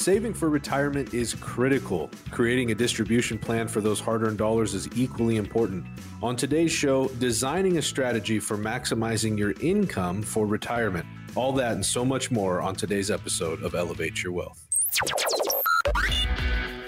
[0.00, 2.10] Saving for retirement is critical.
[2.30, 5.84] Creating a distribution plan for those hard earned dollars is equally important.
[6.22, 11.04] On today's show, designing a strategy for maximizing your income for retirement.
[11.34, 14.66] All that and so much more on today's episode of Elevate Your Wealth.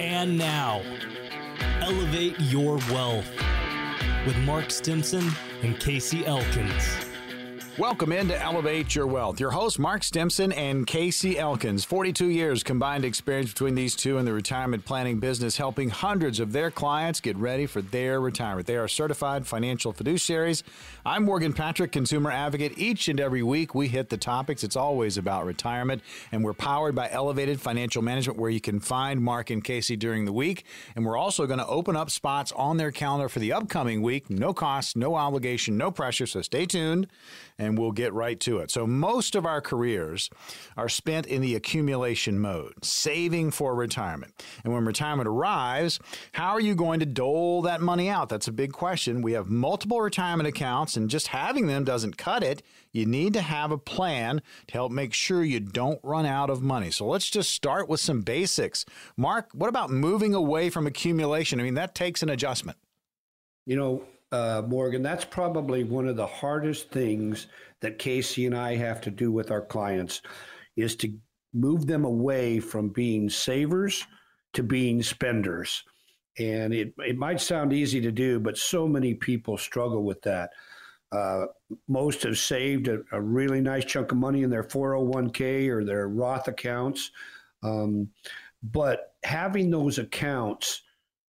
[0.00, 0.80] And now,
[1.82, 3.28] Elevate Your Wealth
[4.26, 5.30] with Mark Stimson
[5.62, 7.11] and Casey Elkins.
[7.78, 9.40] Welcome into Elevate Your Wealth.
[9.40, 11.86] Your host, Mark Stimson and Casey Elkins.
[11.86, 16.52] 42 years combined experience between these two in the retirement planning business, helping hundreds of
[16.52, 18.66] their clients get ready for their retirement.
[18.66, 20.62] They are certified financial fiduciaries.
[21.06, 22.76] I'm Morgan Patrick, consumer advocate.
[22.76, 24.62] Each and every week, we hit the topics.
[24.62, 29.22] It's always about retirement, and we're powered by Elevated Financial Management, where you can find
[29.22, 30.66] Mark and Casey during the week.
[30.94, 34.28] And we're also going to open up spots on their calendar for the upcoming week.
[34.28, 36.26] No cost, no obligation, no pressure.
[36.26, 37.06] So stay tuned
[37.62, 38.70] and we'll get right to it.
[38.70, 40.28] So, most of our careers
[40.76, 44.34] are spent in the accumulation mode, saving for retirement.
[44.64, 46.00] And when retirement arrives,
[46.32, 48.28] how are you going to dole that money out?
[48.28, 49.22] That's a big question.
[49.22, 52.62] We have multiple retirement accounts, and just having them doesn't cut it.
[52.90, 56.62] You need to have a plan to help make sure you don't run out of
[56.62, 56.90] money.
[56.90, 58.84] So, let's just start with some basics.
[59.16, 61.60] Mark, what about moving away from accumulation?
[61.60, 62.78] I mean, that takes an adjustment.
[63.64, 64.02] You know,
[64.32, 67.48] uh, Morgan, that's probably one of the hardest things
[67.80, 70.22] that Casey and I have to do with our clients
[70.76, 71.12] is to
[71.52, 74.06] move them away from being savers
[74.54, 75.84] to being spenders.
[76.38, 80.50] And it, it might sound easy to do, but so many people struggle with that.
[81.10, 81.44] Uh,
[81.88, 86.08] most have saved a, a, really nice chunk of money in their 401k or their
[86.08, 87.10] Roth accounts.
[87.62, 88.08] Um,
[88.62, 90.80] but having those accounts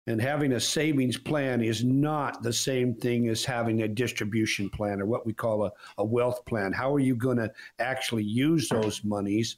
[0.07, 5.01] and having a savings plan is not the same thing as having a distribution plan
[5.01, 6.71] or what we call a, a wealth plan.
[6.71, 9.57] How are you going to actually use those monies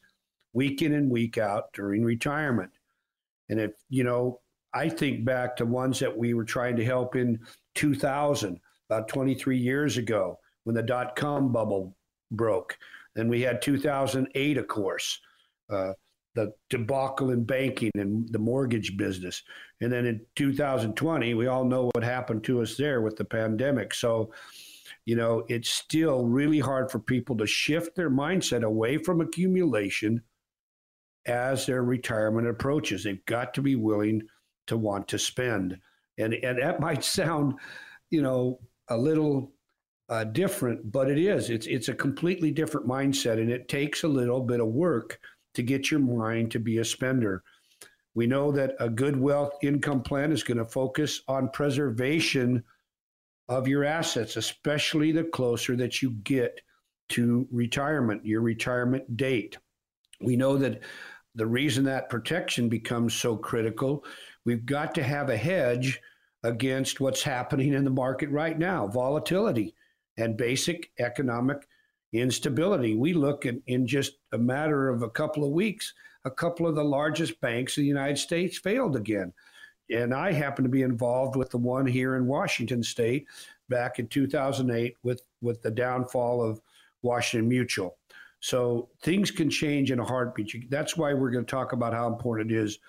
[0.54, 2.72] week in and week out during retirement?
[3.50, 4.40] And if, you know,
[4.74, 7.40] I think back to ones that we were trying to help in
[7.76, 11.96] 2000, about 23 years ago, when the dot com bubble
[12.32, 12.78] broke.
[13.16, 15.20] And we had 2008, of course.
[15.70, 15.94] Uh,
[16.38, 19.42] the debacle in banking and the mortgage business.
[19.82, 23.92] And then in 2020, we all know what happened to us there with the pandemic.
[23.96, 24.32] So,
[25.04, 30.22] you know, it's still really hard for people to shift their mindset away from accumulation
[31.26, 33.04] as their retirement approaches.
[33.04, 34.22] They've got to be willing
[34.68, 35.80] to want to spend.
[36.20, 37.56] And, and that might sound,
[38.12, 38.60] you know,
[38.90, 39.54] a little
[40.08, 41.50] uh, different, but it is.
[41.50, 45.20] It's, it's a completely different mindset, and it takes a little bit of work
[45.58, 47.44] to get your mind to be a spender.
[48.14, 52.64] We know that a good wealth income plan is going to focus on preservation
[53.50, 56.62] of your assets, especially the closer that you get
[57.10, 59.58] to retirement, your retirement date.
[60.22, 60.82] We know that
[61.34, 64.06] the reason that protection becomes so critical,
[64.46, 66.00] we've got to have a hedge
[66.44, 69.74] against what's happening in the market right now volatility
[70.18, 71.68] and basic economic
[72.14, 72.96] instability.
[72.96, 75.94] We look at in just a matter of a couple of weeks,
[76.26, 79.34] a couple of the largest banks in the United States failed again.
[79.90, 83.28] And I happen to be involved with the one here in Washington State
[83.70, 86.62] back in 2008 with, with the downfall of
[87.02, 87.98] Washington Mutual.
[88.40, 90.70] So things can change in a heartbeat.
[90.70, 92.80] That's why we're going to talk about how important it is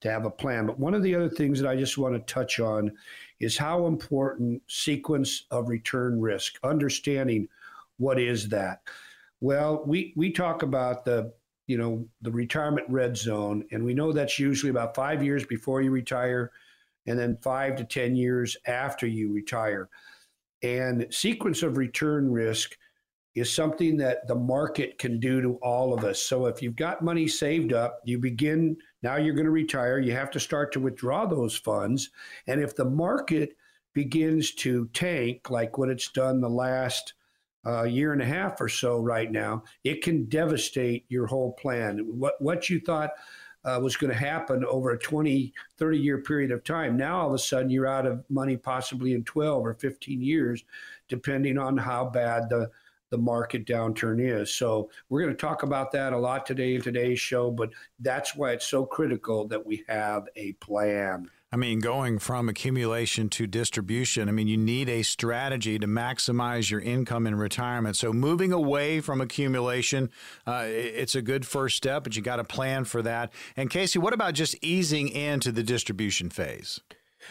[0.00, 0.66] to have a plan.
[0.66, 2.92] But one of the other things that I just want to touch on
[3.40, 7.48] is how important sequence of return risk, understanding
[7.98, 8.80] what is that?
[9.40, 11.32] Well, we, we talk about the
[11.66, 15.80] you know the retirement red zone, and we know that's usually about five years before
[15.80, 16.52] you retire,
[17.06, 19.88] and then five to ten years after you retire.
[20.62, 22.76] And sequence of return risk
[23.34, 26.22] is something that the market can do to all of us.
[26.22, 30.12] So if you've got money saved up, you begin now you're going to retire, you
[30.12, 32.10] have to start to withdraw those funds.
[32.46, 33.56] And if the market
[33.92, 37.14] begins to tank like what it's done the last
[37.64, 41.98] a year and a half or so right now, it can devastate your whole plan.
[42.18, 43.10] What what you thought
[43.64, 46.96] uh, was going to happen over a 20, 30 year period of time.
[46.96, 50.64] Now all of a sudden you're out of money possibly in 12 or 15 years,
[51.08, 52.70] depending on how bad the
[53.10, 54.52] the market downturn is.
[54.52, 57.70] So we're going to talk about that a lot today in today's show, but
[58.00, 61.30] that's why it's so critical that we have a plan.
[61.54, 66.68] I mean, going from accumulation to distribution, I mean, you need a strategy to maximize
[66.68, 67.94] your income in retirement.
[67.96, 70.10] So, moving away from accumulation,
[70.48, 73.32] uh, it's a good first step, but you got to plan for that.
[73.56, 76.80] And, Casey, what about just easing into the distribution phase?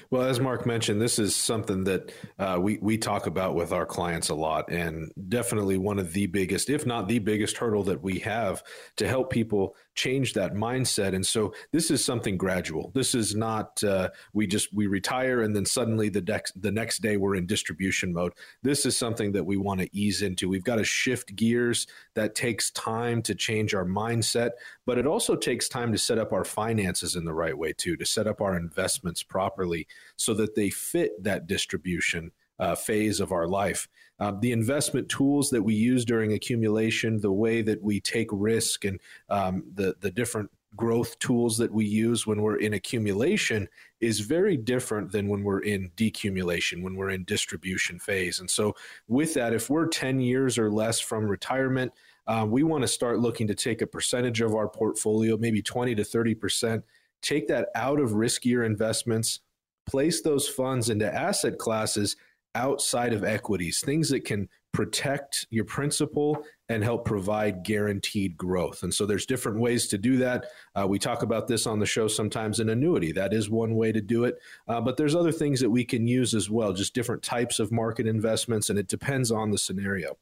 [0.09, 3.85] Well, as Mark mentioned, this is something that uh, we we talk about with our
[3.85, 8.01] clients a lot, and definitely one of the biggest, if not the biggest, hurdle that
[8.01, 8.63] we have
[8.97, 11.13] to help people change that mindset.
[11.13, 12.91] And so, this is something gradual.
[12.93, 17.01] This is not uh, we just we retire and then suddenly the next the next
[17.01, 18.33] day we're in distribution mode.
[18.61, 20.49] This is something that we want to ease into.
[20.49, 21.87] We've got to shift gears.
[22.15, 24.51] That takes time to change our mindset,
[24.85, 27.95] but it also takes time to set up our finances in the right way too,
[27.97, 33.31] to set up our investments properly so that they fit that distribution uh, phase of
[33.31, 33.87] our life.
[34.23, 38.85] Uh, the investment tools that we use during accumulation, the way that we take risk,
[38.85, 43.67] and um, the the different growth tools that we use when we're in accumulation
[43.99, 48.39] is very different than when we're in decumulation, when we're in distribution phase.
[48.39, 48.73] And so,
[49.09, 51.91] with that, if we're 10 years or less from retirement,
[52.25, 55.95] uh, we want to start looking to take a percentage of our portfolio, maybe 20
[55.95, 56.81] to 30%,
[57.21, 59.41] take that out of riskier investments,
[59.85, 62.15] place those funds into asset classes
[62.55, 68.81] outside of equities, things that can protect your principal and help provide guaranteed growth.
[68.81, 70.45] And so there's different ways to do that.
[70.75, 73.11] Uh, we talk about this on the show sometimes in annuity.
[73.11, 74.39] That is one way to do it.
[74.67, 77.71] Uh, but there's other things that we can use as well, just different types of
[77.71, 80.17] market investments, and it depends on the scenario.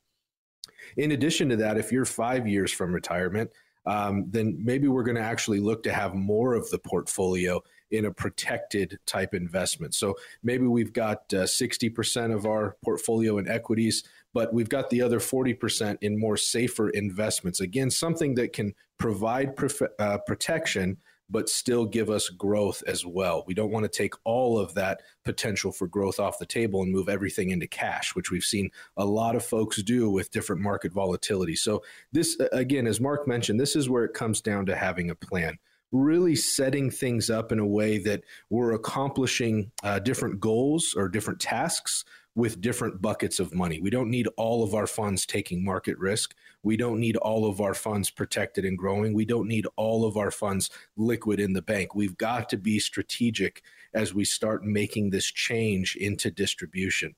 [0.97, 3.51] In addition to that, if you're five years from retirement,
[3.85, 7.61] um, then maybe we're going to actually look to have more of the portfolio
[7.91, 9.93] in a protected type investment.
[9.93, 14.03] So maybe we've got uh, 60% of our portfolio in equities,
[14.33, 17.59] but we've got the other 40% in more safer investments.
[17.59, 20.97] Again, something that can provide prof- uh, protection
[21.31, 23.43] but still give us growth as well.
[23.47, 26.91] We don't want to take all of that potential for growth off the table and
[26.91, 30.91] move everything into cash, which we've seen a lot of folks do with different market
[30.91, 31.55] volatility.
[31.55, 35.15] So, this, again, as Mark mentioned, this is where it comes down to having a
[35.15, 35.57] plan
[35.91, 41.39] really setting things up in a way that we're accomplishing uh, different goals or different
[41.39, 43.81] tasks with different buckets of money.
[43.81, 46.33] We don't need all of our funds taking market risk.
[46.63, 49.13] We don't need all of our funds protected and growing.
[49.13, 51.93] We don't need all of our funds liquid in the bank.
[51.93, 53.61] We've got to be strategic
[53.93, 57.15] as we start making this change into distribution.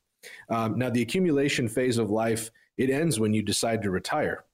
[0.49, 4.45] Um, now, the accumulation phase of life, it ends when you decide to retire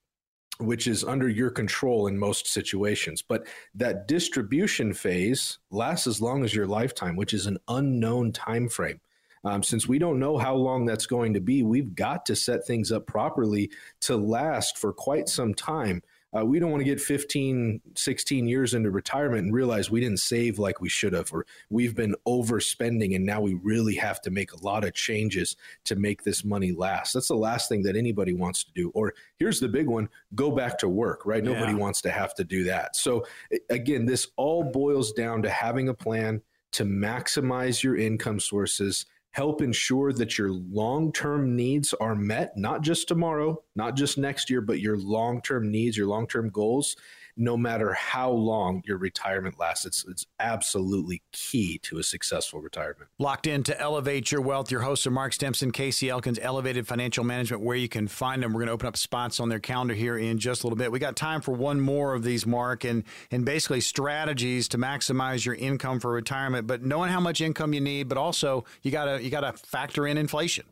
[0.60, 3.22] which is under your control in most situations.
[3.22, 8.68] But that distribution phase lasts as long as your lifetime, which is an unknown time
[8.68, 9.00] frame.
[9.46, 12.68] Um, since we don't know how long that's going to be, we've got to set
[12.68, 13.72] things up properly
[14.02, 16.02] to last for quite some time
[16.38, 20.20] uh, we don't want to get 15, 16 years into retirement and realize we didn't
[20.20, 24.30] save like we should have, or we've been overspending and now we really have to
[24.30, 27.14] make a lot of changes to make this money last.
[27.14, 28.92] That's the last thing that anybody wants to do.
[28.94, 31.44] Or here's the big one go back to work, right?
[31.44, 31.54] Yeah.
[31.54, 32.96] Nobody wants to have to do that.
[32.96, 33.26] So,
[33.70, 36.42] again, this all boils down to having a plan
[36.74, 42.82] to maximize your income sources help ensure that your long term needs are met, not
[42.82, 46.96] just tomorrow, not just next year, but your long term needs, your long term goals
[47.40, 49.86] no matter how long your retirement lasts.
[49.86, 53.10] It's, it's absolutely key to a successful retirement.
[53.18, 54.70] Locked in to elevate your wealth.
[54.70, 58.52] Your hosts are Mark Stimson, Casey Elkins, Elevated Financial Management, where you can find them.
[58.52, 60.92] We're going to open up spots on their calendar here in just a little bit.
[60.92, 65.46] We got time for one more of these, Mark, and, and basically strategies to maximize
[65.46, 69.24] your income for retirement, but knowing how much income you need, but also you gotta
[69.24, 70.66] you gotta factor in inflation.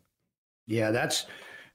[0.67, 1.25] Yeah, that's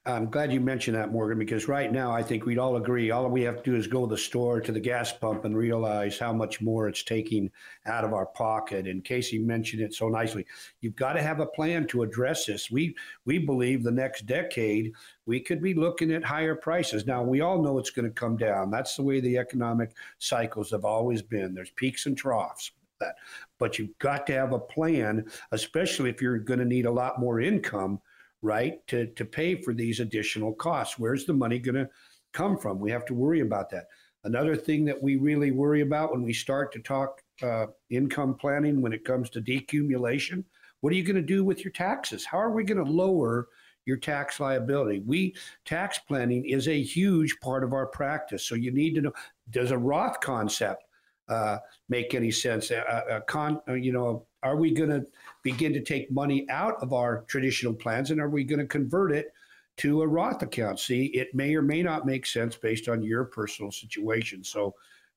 [0.05, 3.29] I'm glad you mentioned that, Morgan, because right now I think we'd all agree all
[3.29, 6.19] we have to do is go to the store to the gas pump and realize
[6.19, 7.49] how much more it's taking
[7.87, 8.89] out of our pocket.
[8.89, 10.45] And Casey mentioned it so nicely.
[10.81, 12.69] You've got to have a plan to address this.
[12.69, 14.93] We we believe the next decade
[15.25, 17.07] we could be looking at higher prices.
[17.07, 18.73] Now we all know it's going to come down.
[18.73, 21.55] That's the way the economic cycles have always been.
[21.55, 22.73] There's peaks and troughs.
[22.99, 23.15] That,
[23.61, 27.21] but you've got to have a plan, especially if you're going to need a lot
[27.21, 28.01] more income
[28.43, 30.99] right, to, to pay for these additional costs.
[30.99, 31.89] Where's the money going to
[32.33, 32.81] come from?
[32.81, 33.87] We have to worry about that.
[34.25, 38.81] Another thing that we really worry about when we start to talk uh, income planning
[38.81, 40.45] when it comes to decumulation,
[40.81, 42.25] what are you going to do with your taxes?
[42.25, 43.49] How are we going to lower
[43.85, 45.03] your tax liability?
[45.07, 45.35] We
[45.65, 48.45] tax planning is a huge part of our practice.
[48.45, 49.13] So you need to know
[49.51, 50.85] does a Roth concept
[51.29, 52.71] uh, make any sense?
[52.71, 55.07] A con, uh, you know, are we going to
[55.43, 59.13] begin to take money out of our traditional plans and are we going to convert
[59.13, 59.33] it
[59.79, 60.81] to a Roth account?
[60.81, 64.43] See, it may or may not make sense based on your personal situation.
[64.45, 64.75] So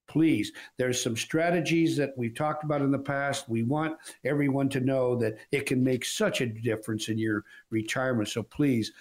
[0.07, 3.49] please, there's some strategies that we've talked about in the past.
[3.49, 8.29] We want everyone to know that it can make such a difference in your retirement.
[8.29, 8.91] So please,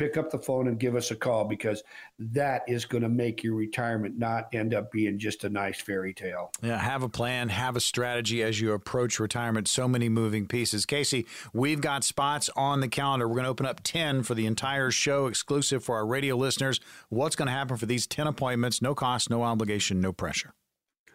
[0.00, 1.82] pick up the phone and give us a call because
[2.18, 6.14] that is going to make your retirement not end up being just a nice fairy
[6.14, 6.50] tale.
[6.62, 9.68] Yeah, have a plan, have a strategy as you approach retirement.
[9.68, 10.86] So many moving pieces.
[10.86, 13.28] Casey, we've got spots on the calendar.
[13.28, 16.80] We're going to open up 10 for the entire show, exclusive for our radio listeners.
[17.10, 18.80] What's going to happen for these 10 appointments?
[18.80, 20.54] No cost, no obligation, no pressure.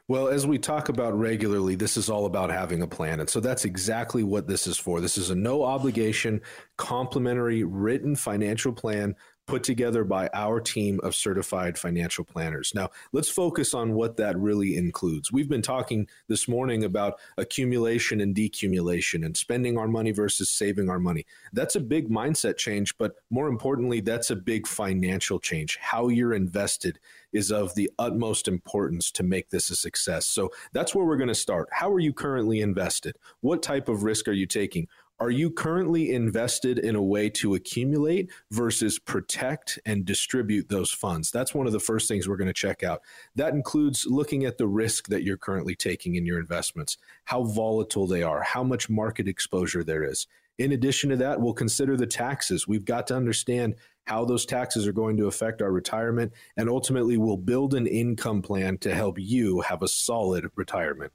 [0.07, 3.19] Well, as we talk about regularly, this is all about having a plan.
[3.19, 5.01] And so that's exactly what this is for.
[5.01, 6.41] This is a no obligation,
[6.77, 9.15] complimentary, written financial plan
[9.47, 12.71] put together by our team of certified financial planners.
[12.73, 15.31] Now, let's focus on what that really includes.
[15.31, 20.89] We've been talking this morning about accumulation and decumulation and spending our money versus saving
[20.89, 21.25] our money.
[21.53, 25.77] That's a big mindset change, but more importantly, that's a big financial change.
[25.79, 26.99] How you're invested
[27.31, 30.25] is of the utmost importance to make this a success.
[30.25, 31.67] So that's where we're going to start.
[31.71, 33.17] How are you currently invested?
[33.41, 34.87] What type of risk are you taking?
[35.17, 41.31] Are you currently invested in a way to accumulate versus protect and distribute those funds?
[41.31, 43.01] That's one of the first things we're going to check out.
[43.33, 48.07] That includes looking at the risk that you're currently taking in your investments, how volatile
[48.07, 50.27] they are, how much market exposure there is.
[50.57, 52.67] In addition to that, we'll consider the taxes.
[52.67, 53.75] We've got to understand
[54.07, 58.41] how those taxes are going to affect our retirement, and ultimately, we'll build an income
[58.41, 61.13] plan to help you have a solid retirement.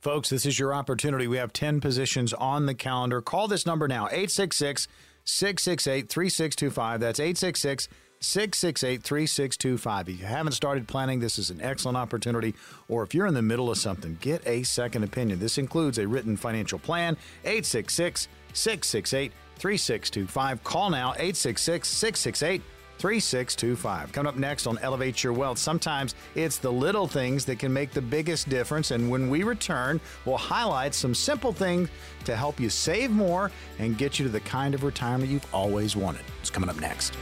[0.00, 1.26] Folks, this is your opportunity.
[1.26, 3.20] We have 10 positions on the calendar.
[3.20, 4.86] Call this number now 866
[5.24, 7.00] 668 3625.
[7.00, 7.88] That's 866
[8.20, 10.08] 668 3625.
[10.08, 12.54] If you haven't started planning, this is an excellent opportunity.
[12.88, 15.40] Or if you're in the middle of something, get a second opinion.
[15.40, 17.16] This includes a written financial plan.
[17.42, 20.62] 866 668 3625.
[20.62, 22.62] Call now 866 668
[22.98, 24.12] 3625.
[24.12, 27.92] Coming up next on Elevate Your Wealth, sometimes it's the little things that can make
[27.92, 28.90] the biggest difference.
[28.90, 31.88] And when we return, we'll highlight some simple things
[32.24, 35.96] to help you save more and get you to the kind of retirement you've always
[35.96, 36.22] wanted.
[36.40, 37.14] It's coming up next.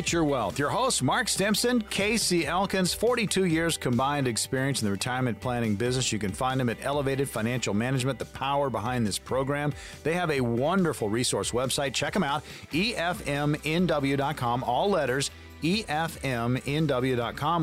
[0.00, 0.58] Elevate Your Wealth.
[0.58, 6.10] Your host, Mark Stimson, Casey Elkins, 42 years combined experience in the retirement planning business.
[6.10, 9.74] You can find them at Elevated Financial Management, the power behind this program.
[10.02, 11.92] They have a wonderful resource website.
[11.92, 12.42] Check them out,
[12.72, 15.30] efmnw.com, all letters,
[15.62, 16.04] efmnw.com.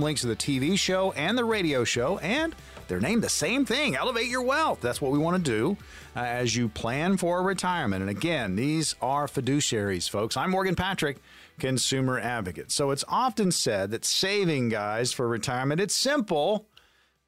[0.04, 2.56] Links to the TV show and the radio show, and
[2.88, 4.80] they're named the same thing Elevate Your Wealth.
[4.80, 5.76] That's what we want to do
[6.16, 8.02] uh, as you plan for retirement.
[8.02, 10.38] And again, these are fiduciaries, folks.
[10.38, 11.18] I'm Morgan Patrick
[11.60, 12.72] consumer advocate.
[12.72, 16.68] So it's often said that saving guys for retirement, it's simple,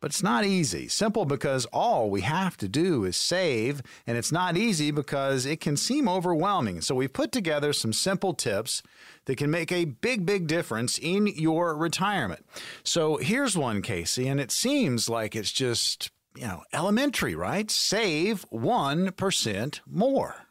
[0.01, 0.87] but it's not easy.
[0.87, 5.59] Simple because all we have to do is save, and it's not easy because it
[5.59, 6.81] can seem overwhelming.
[6.81, 8.81] So we've put together some simple tips
[9.25, 12.45] that can make a big, big difference in your retirement.
[12.83, 17.69] So here's one, Casey, and it seems like it's just, you know, elementary, right?
[17.69, 20.48] Save 1% more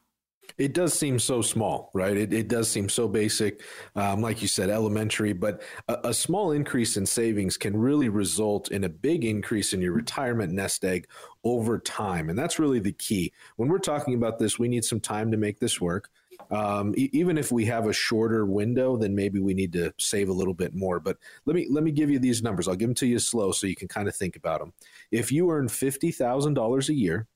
[0.58, 2.16] it does seem so small, right?
[2.16, 3.62] It, it does seem so basic,
[3.94, 8.72] um, like you said, elementary, but a, a, small increase in savings can really result
[8.72, 11.06] in a big increase in your retirement nest egg
[11.44, 12.28] over time.
[12.28, 13.32] And that's really the key.
[13.56, 16.10] When we're talking about this, we need some time to make this work.
[16.50, 20.28] Um, e- even if we have a shorter window, then maybe we need to save
[20.28, 20.98] a little bit more.
[20.98, 22.66] But let me let me give you these numbers.
[22.66, 24.72] I'll give them to you slow so you can kind of think about them.
[25.10, 27.26] If you earn fifty thousand dollars a year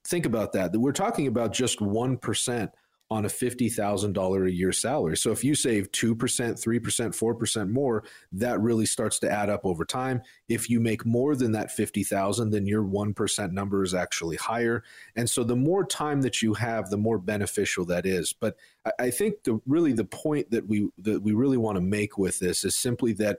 [0.06, 0.72] think about that.
[0.74, 2.68] We're talking about just 1%
[3.10, 5.16] on a $50,000 a year salary.
[5.16, 9.84] So if you save 2%, 3%, 4% more, that really starts to add up over
[9.84, 10.22] time.
[10.48, 14.82] If you make more than that 50,000, then your 1% number is actually higher.
[15.16, 18.32] And so the more time that you have, the more beneficial that is.
[18.32, 18.56] But
[18.98, 22.38] I think the really the point that we that we really want to make with
[22.38, 23.38] this is simply that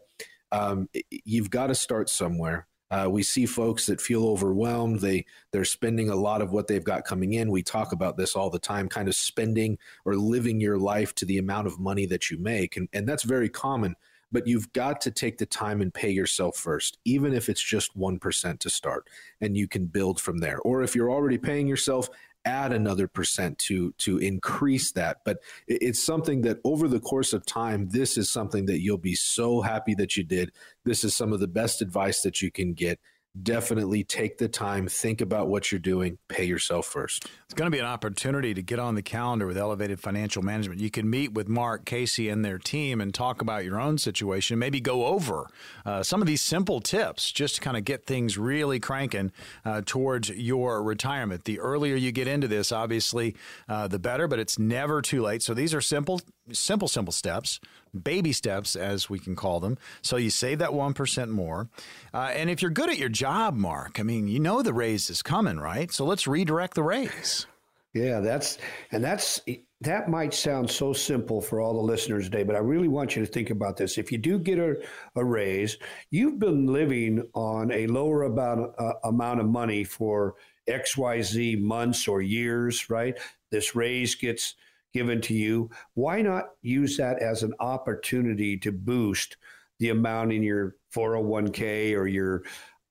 [0.51, 2.67] um, you've got to start somewhere.
[2.95, 5.01] Uh, we see folks that feel overwhelmed.
[5.01, 7.51] They they're spending a lot of what they've got coming in.
[7.51, 11.25] We talk about this all the time, kind of spending or living your life to
[11.25, 13.97] the amount of money that you make, and and that's very common.
[14.31, 17.97] But you've got to take the time and pay yourself first, even if it's just
[17.97, 19.09] one percent to start,
[19.41, 20.59] and you can build from there.
[20.59, 22.09] Or if you're already paying yourself,
[22.45, 25.17] add another percent to to increase that.
[25.25, 29.15] But it's something that over the course of time this is something that you'll be
[29.15, 30.51] so happy that you did.
[30.83, 32.99] This is some of the best advice that you can get
[33.41, 37.27] definitely take the time, think about what you're doing, pay yourself first.
[37.45, 40.79] It's going to be an opportunity to get on the calendar with Elevated Financial Management.
[40.79, 44.57] You can meet with Mark, Casey, and their team and talk about your own situation,
[44.59, 45.47] maybe go over
[45.85, 49.31] uh, some of these simple tips just to kind of get things really cranking
[49.65, 51.45] uh, towards your retirement.
[51.45, 53.35] The earlier you get into this, obviously,
[53.67, 55.43] uh, the better, but it's never too late.
[55.43, 56.21] So these are simple,
[56.51, 57.59] simple, simple steps
[58.03, 59.77] baby steps, as we can call them.
[60.01, 61.69] So you save that 1% more.
[62.13, 65.09] Uh, and if you're good at your job, Mark, I mean, you know the raise
[65.09, 65.91] is coming, right?
[65.91, 67.47] So let's redirect the raise.
[67.93, 68.57] Yeah, that's,
[68.91, 69.39] and that's,
[69.81, 73.25] that might sound so simple for all the listeners today, but I really want you
[73.25, 73.97] to think about this.
[73.97, 74.75] If you do get a,
[75.15, 75.77] a raise,
[76.11, 80.35] you've been living on a lower about, uh, amount of money for
[80.67, 83.17] XYZ months or years, right?
[83.49, 84.55] This raise gets
[84.95, 85.69] given to you.
[85.95, 89.35] Why not use that as an opportunity to boost
[89.79, 92.43] the amount in your 401k or your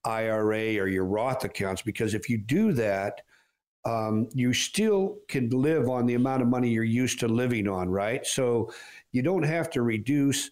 [0.05, 1.81] IRA or your Roth accounts?
[1.81, 3.23] Because if you do that,
[3.87, 7.89] um, you still can live on the amount of money you're used to living on,
[7.89, 8.27] right?
[8.27, 8.71] So
[9.13, 10.51] you don't have to reduce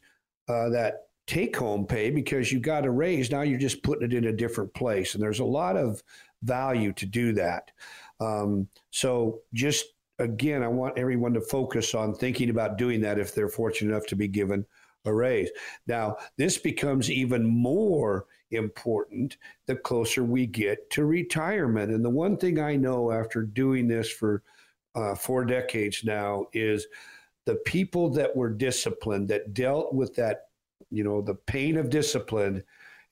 [0.49, 3.31] uh, that take home pay because you got a raise.
[3.31, 5.13] Now you're just putting it in a different place.
[5.13, 6.03] And there's a lot of
[6.43, 7.73] value to do that.
[8.21, 9.85] Um, so just
[10.19, 14.07] again, I want everyone to focus on thinking about doing that if they're fortunate enough
[14.09, 14.67] to be given
[15.05, 15.51] a raise.
[15.87, 21.93] Now, this becomes even more important the closer we get to retirement.
[21.93, 24.43] And the one thing I know after doing this for
[24.95, 26.87] uh, four decades now is
[27.47, 30.49] the people that were disciplined, that dealt with that,
[30.91, 32.63] you know, the pain of discipline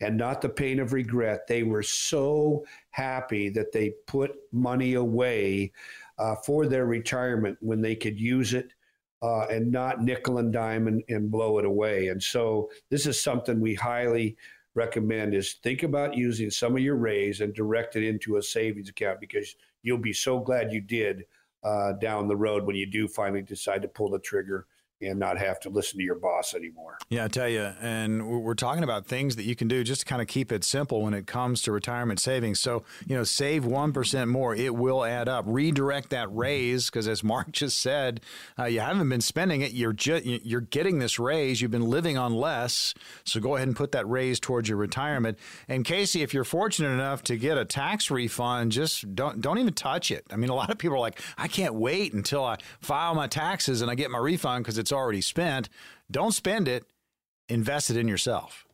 [0.01, 5.73] and not the pain of regret, they were so happy that they put money away
[6.21, 8.75] uh, for their retirement when they could use it
[9.23, 12.09] uh, and not nickel and dime and, and blow it away.
[12.09, 14.37] And so this is something we highly
[14.75, 18.89] recommend is think about using some of your raise and direct it into a savings
[18.89, 21.25] account because you'll be so glad you did
[21.65, 24.67] uh, down the road when you do finally decide to pull the trigger
[25.03, 26.99] and not have to listen to your boss anymore.
[27.09, 30.07] Yeah, I tell you, and we're talking about things that you can do just to
[30.07, 32.61] kind of keep it simple when it comes to retirement savings.
[32.61, 35.45] So, you know, save 1% more, it will add up.
[35.47, 38.21] Redirect that raise because as Mark just said,
[38.59, 42.19] uh, you haven't been spending it, you're just you're getting this raise, you've been living
[42.19, 42.95] on less.
[43.25, 45.39] So go ahead and put that raise towards your retirement.
[45.69, 49.75] And Casey, if you're fortunate enough to get a tax refund, just don't don't even
[49.75, 50.27] touch it.
[50.31, 53.27] I mean, a lot of people are like, I can't wait until I file my
[53.27, 55.69] taxes and I get my refund because it's already spent.
[56.11, 56.85] Don't spend it,
[57.49, 58.67] invest it in yourself.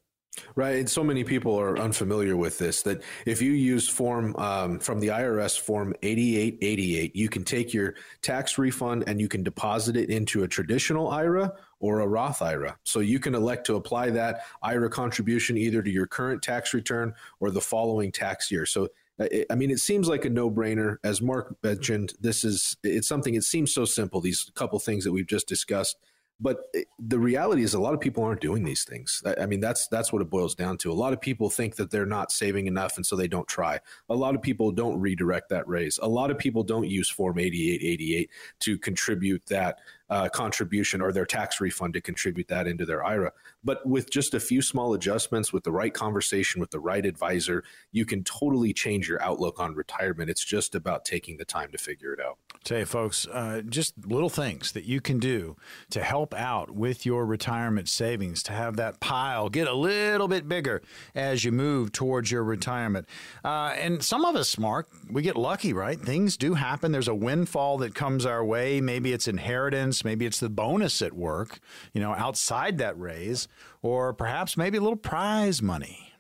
[0.55, 0.77] Right.
[0.77, 5.01] And so many people are unfamiliar with this that if you use form um, from
[5.01, 10.11] the IRS form 8888, you can take your tax refund and you can deposit it
[10.11, 12.77] into a traditional IRA or a Roth IRA.
[12.85, 17.15] So you can elect to apply that IRA contribution either to your current tax return
[17.41, 18.67] or the following tax year.
[18.67, 20.99] So I mean, it seems like a no-brainer.
[21.03, 23.35] As Mark mentioned, this is it's something.
[23.35, 24.21] It seems so simple.
[24.21, 25.97] These couple things that we've just discussed,
[26.39, 26.59] but
[26.99, 29.23] the reality is, a lot of people aren't doing these things.
[29.41, 30.93] I mean, that's that's what it boils down to.
[30.93, 33.81] A lot of people think that they're not saving enough, and so they don't try.
[34.11, 35.99] A lot of people don't redirect that raise.
[36.03, 41.27] A lot of people don't use Form 8888 to contribute that uh, contribution or their
[41.27, 43.33] tax refund to contribute that into their IRA.
[43.65, 47.65] But with just a few small adjustments, with the right conversation, with the right advisor,
[47.91, 50.31] you can totally change your outlook on retirement.
[50.31, 52.39] It's just about taking the time to figure it out.
[52.69, 55.57] You, folks, uh, just little things that you can do
[55.91, 60.49] to help out with your retirement savings to have that pile get a little bit
[60.49, 60.83] bigger
[61.15, 63.09] as you move towards your retirement.
[63.45, 66.01] Uh, and some of us, Mark, we get lucky, right?
[66.01, 66.93] Things do happen.
[66.93, 68.81] There's a windfall that comes our way.
[68.81, 71.61] Maybe it's inheritance Maybe it's the bonus at work,
[71.93, 73.49] you know, outside that raise,
[73.83, 76.13] or perhaps maybe a little prize money.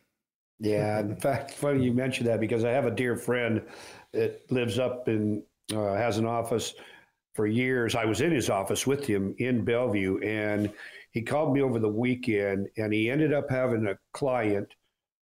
[0.58, 3.62] Yeah, in fact, funny you mentioned that because I have a dear friend
[4.12, 5.42] that lives up in
[5.74, 6.74] uh, has an office
[7.34, 7.94] for years.
[7.94, 10.72] I was in his office with him in Bellevue, and
[11.10, 14.68] he called me over the weekend, and he ended up having a client.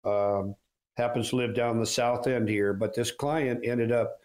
[0.04, 0.56] Um,
[0.96, 4.19] happens to live down the south end here, but this client ended up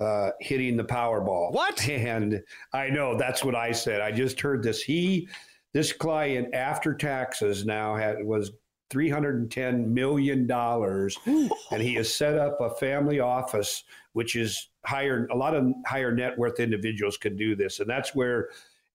[0.00, 1.52] uh, hitting the Powerball.
[1.52, 1.88] What?
[1.88, 4.00] And I know that's what I said.
[4.00, 4.82] I just heard this.
[4.82, 5.28] He,
[5.72, 8.52] this client, after taxes, now had was
[8.88, 14.36] three hundred and ten million dollars, and he has set up a family office, which
[14.36, 15.26] is higher.
[15.30, 18.48] A lot of higher net worth individuals can do this, and that's where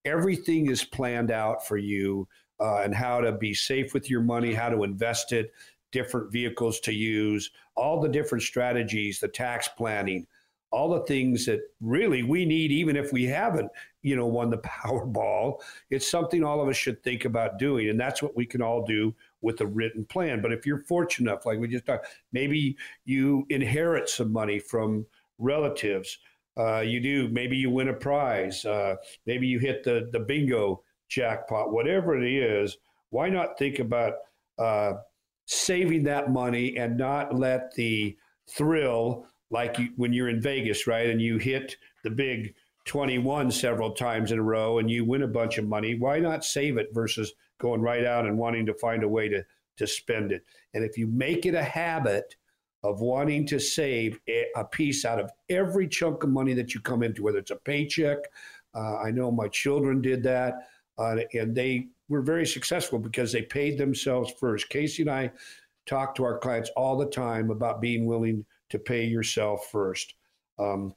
[0.06, 2.28] everything is planned out for you
[2.60, 5.52] uh, and how to be safe with your money, how to invest it,
[5.92, 10.26] different vehicles to use, all the different strategies, the tax planning
[10.72, 13.70] all the things that really we need, even if we haven't
[14.02, 15.62] you know, won the Powerball.
[15.90, 17.90] It's something all of us should think about doing.
[17.90, 20.42] And that's what we can all do with a written plan.
[20.42, 25.06] But if you're fortunate enough, like we just talked, maybe you inherit some money from
[25.38, 26.20] relatives.
[26.58, 27.30] Uh, you do.
[27.30, 28.66] Maybe you win a prize.
[28.66, 32.78] Uh, maybe you hit the, the bingo jackpot, whatever it is.
[33.10, 34.14] Why not think about
[34.58, 34.94] uh,
[35.46, 38.18] saving that money and not let the
[38.50, 43.92] thrill, like you, when you're in Vegas, right, and you hit the big 21 several
[43.92, 46.90] times in a row and you win a bunch of money, why not save it
[46.94, 49.44] versus going right out and wanting to find a way to,
[49.78, 50.44] to spend it?
[50.74, 52.36] And if you make it a habit
[52.84, 54.20] of wanting to save
[54.56, 57.56] a piece out of every chunk of money that you come into, whether it's a
[57.56, 58.18] paycheck,
[58.74, 63.44] uh, I know my children did that, uh, and they were very successful because they
[63.44, 64.70] paid themselves first.
[64.70, 65.32] Casey and I
[65.86, 70.14] talk to our clients all the time about being willing to pay yourself first.
[70.60, 70.96] Um,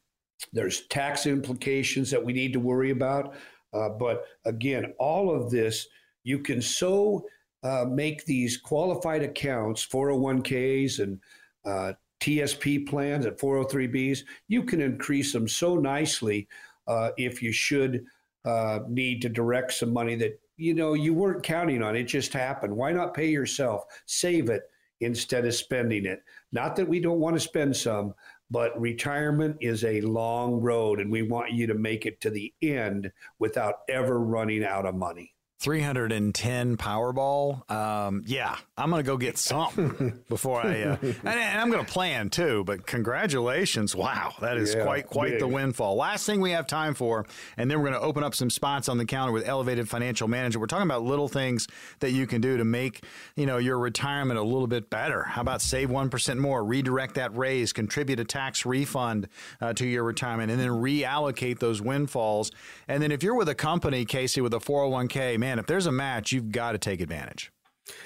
[0.52, 3.34] there's tax implications that we need to worry about.
[3.72, 5.86] Uh, but again, all of this,
[6.22, 7.26] you can so
[7.62, 11.20] uh, make these qualified accounts, 401ks and
[11.64, 16.48] uh, TSP plans and 403bs, you can increase them so nicely
[16.86, 18.04] uh, if you should
[18.44, 21.96] uh, need to direct some money that you know you weren't counting on.
[21.96, 22.74] It just happened.
[22.74, 23.84] Why not pay yourself?
[24.06, 24.62] Save it
[25.00, 26.22] instead of spending it.
[26.54, 28.14] Not that we don't want to spend some,
[28.48, 32.54] but retirement is a long road, and we want you to make it to the
[32.62, 35.33] end without ever running out of money.
[35.64, 37.70] 310 Powerball.
[37.70, 41.82] Um, yeah, I'm going to go get something before I, uh, and, and, I'm going
[41.82, 42.64] to plan too.
[42.64, 43.96] But congratulations!
[43.96, 45.40] Wow, that is yeah, quite quite big.
[45.40, 45.96] the windfall.
[45.96, 47.24] Last thing we have time for,
[47.56, 50.28] and then we're going to open up some spots on the counter with Elevated Financial
[50.28, 50.60] Management.
[50.60, 51.66] We're talking about little things
[52.00, 53.02] that you can do to make
[53.34, 55.22] you know your retirement a little bit better.
[55.22, 59.28] How about save one percent more, redirect that raise, contribute a tax refund
[59.62, 62.50] uh, to your retirement, and then reallocate those windfalls.
[62.86, 65.86] And then if you're with a company, Casey, with a 401k, man man, if there's
[65.86, 67.52] a match, you've got to take advantage.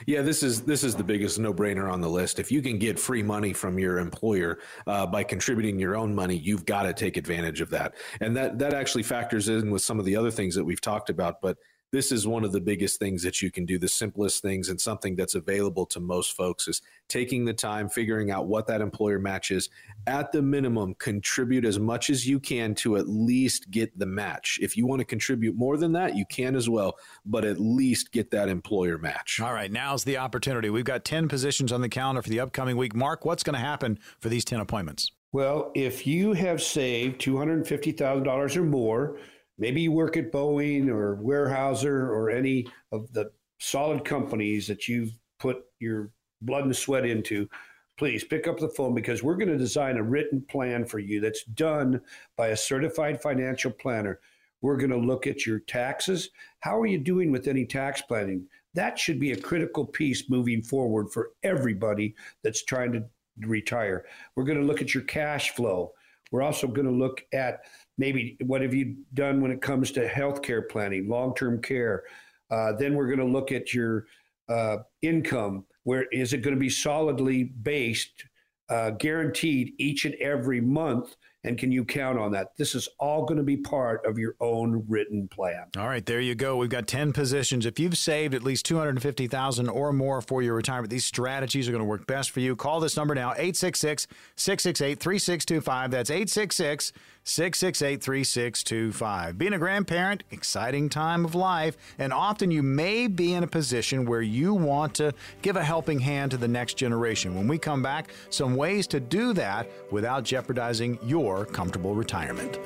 [0.07, 2.41] Yeah, this is this is the biggest no brainer on the list.
[2.41, 4.59] If you can get free money from your employer
[4.89, 8.59] uh, by contributing your own money, you've got to take advantage of that, and that
[8.59, 11.41] that actually factors in with some of the other things that we've talked about.
[11.41, 11.59] But
[11.91, 14.81] this is one of the biggest things that you can do the simplest things and
[14.81, 19.19] something that's available to most folks is taking the time figuring out what that employer
[19.19, 19.71] matches.
[20.07, 24.59] At the minimum contribute as much as you can to at least get the match.
[24.61, 28.13] If you want to contribute more than that you can as well but at least
[28.13, 29.41] get that employer match.
[29.43, 30.71] All right now's the opportunity.
[30.71, 32.95] We've got 10 positions on the calendar for the upcoming week.
[32.95, 35.11] Mark what's going to happen for these 10 appointments?
[35.33, 39.19] Well if you have saved $250000 or more
[39.59, 45.13] maybe you work at Boeing or Weyerhaeuser or any of the solid companies that you've
[45.39, 46.11] put your
[46.43, 47.49] blood and sweat into,
[47.97, 51.21] please pick up the phone because we're going to design a written plan for you
[51.21, 52.01] that's done
[52.37, 54.21] by a certified financial planner.
[54.61, 56.31] We're going to look at your taxes.
[56.61, 58.47] How are you doing with any tax planning?
[58.75, 63.05] That should be a critical piece moving forward for everybody that's trying to
[63.41, 64.05] retire.
[64.35, 65.93] We're going to look at your cash flow.
[66.31, 67.61] We're also going to look at
[67.99, 72.05] maybe what have you done when it comes to healthcare planning, long term care.
[72.51, 74.07] Uh, then we're going to look at your
[74.49, 75.65] uh, income.
[75.85, 78.25] Where is it going to be solidly based,
[78.69, 81.15] uh, guaranteed each and every month?
[81.45, 82.57] And can you count on that?
[82.57, 85.67] This is all going to be part of your own written plan.
[85.77, 86.57] All right, there you go.
[86.57, 87.65] We've got 10 positions.
[87.65, 91.81] If you've saved at least 250,000 or more for your retirement, these strategies are going
[91.81, 92.57] to work best for you.
[92.57, 95.91] Call this number now 866-668-3625.
[95.91, 96.93] That's 866
[97.29, 99.37] 668 3625.
[99.37, 104.07] Being a grandparent, exciting time of life, and often you may be in a position
[104.07, 105.13] where you want to
[105.43, 107.35] give a helping hand to the next generation.
[107.35, 112.59] When we come back, some ways to do that without jeopardizing your comfortable retirement.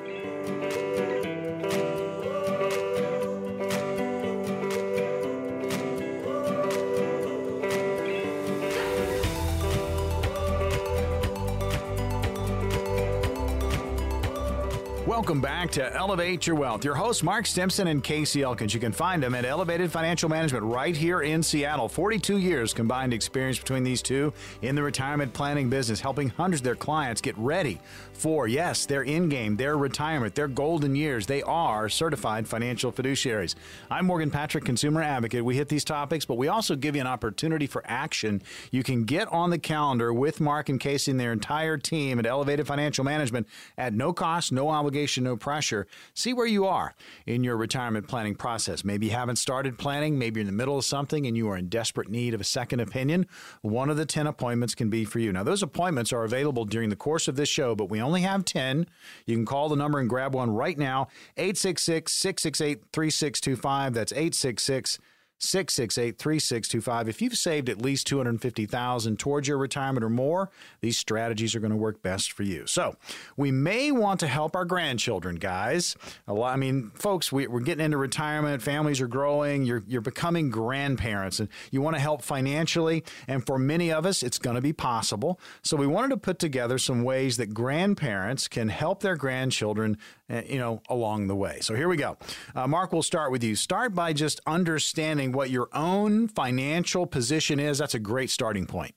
[15.07, 16.85] Welcome back to Elevate Your Wealth.
[16.85, 18.73] Your hosts, Mark Stimson and Casey Elkins.
[18.73, 21.89] You can find them at Elevated Financial Management right here in Seattle.
[21.89, 26.65] 42 years combined experience between these two in the retirement planning business, helping hundreds of
[26.65, 27.81] their clients get ready
[28.13, 31.27] for, yes, their in game, their retirement, their golden years.
[31.27, 33.57] They are certified financial fiduciaries.
[33.91, 35.45] I'm Morgan Patrick, consumer advocate.
[35.45, 38.41] We hit these topics, but we also give you an opportunity for action.
[38.71, 42.27] You can get on the calendar with Mark and Casey and their entire team at
[42.27, 45.87] Elevated Financial Management at no cost, no obligation obligation, no pressure.
[46.13, 46.95] See where you are
[47.27, 48.85] in your retirement planning process.
[48.85, 51.57] Maybe you haven't started planning, maybe you're in the middle of something and you are
[51.57, 53.27] in desperate need of a second opinion.
[53.63, 55.33] One of the 10 appointments can be for you.
[55.33, 58.45] Now, those appointments are available during the course of this show, but we only have
[58.45, 58.87] 10.
[59.25, 63.95] You can call the number and grab one right now 866 668 3625.
[63.95, 64.99] That's 866
[65.43, 67.09] 668 3625.
[67.09, 70.51] If you've saved at least 250000 towards your retirement or more,
[70.81, 72.67] these strategies are going to work best for you.
[72.67, 72.97] So,
[73.37, 75.97] we may want to help our grandchildren, guys.
[76.29, 80.51] Lot, I mean, folks, we, are getting into retirement, families are growing, you're, you're becoming
[80.51, 83.05] grandparents, and you want to help financially.
[83.27, 85.41] And for many of us, it's going to be possible.
[85.63, 89.99] So, we wanted to put together some ways that grandparents can help their grandchildren
[90.47, 91.59] you know, along the way.
[91.61, 92.17] So here we go.
[92.55, 93.55] Uh, Mark, we'll start with you.
[93.55, 97.79] Start by just understanding what your own financial position is.
[97.79, 98.95] That's a great starting point.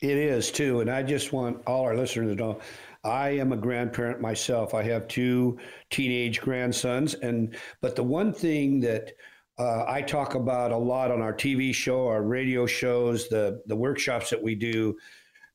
[0.00, 0.80] It is too.
[0.80, 2.60] And I just want all our listeners to know
[3.04, 4.74] I am a grandparent myself.
[4.74, 5.58] I have two
[5.90, 7.14] teenage grandsons.
[7.14, 9.12] And, but the one thing that
[9.58, 13.76] uh, I talk about a lot on our TV show, our radio shows, the, the
[13.76, 14.96] workshops that we do,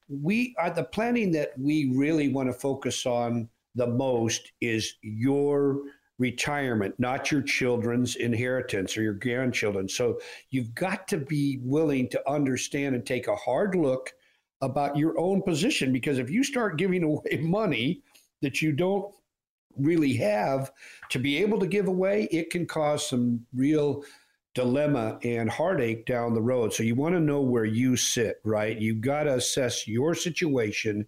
[0.07, 5.79] we are the planning that we really want to focus on the most is your
[6.19, 9.87] retirement, not your children's inheritance or your grandchildren.
[9.87, 14.11] So you've got to be willing to understand and take a hard look
[14.61, 18.01] about your own position because if you start giving away money
[18.41, 19.13] that you don't
[19.77, 20.71] really have
[21.09, 24.03] to be able to give away, it can cause some real
[24.55, 26.73] dilemma and heartache down the road.
[26.73, 28.77] So you want to know where you sit, right?
[28.77, 31.07] You've got to assess your situation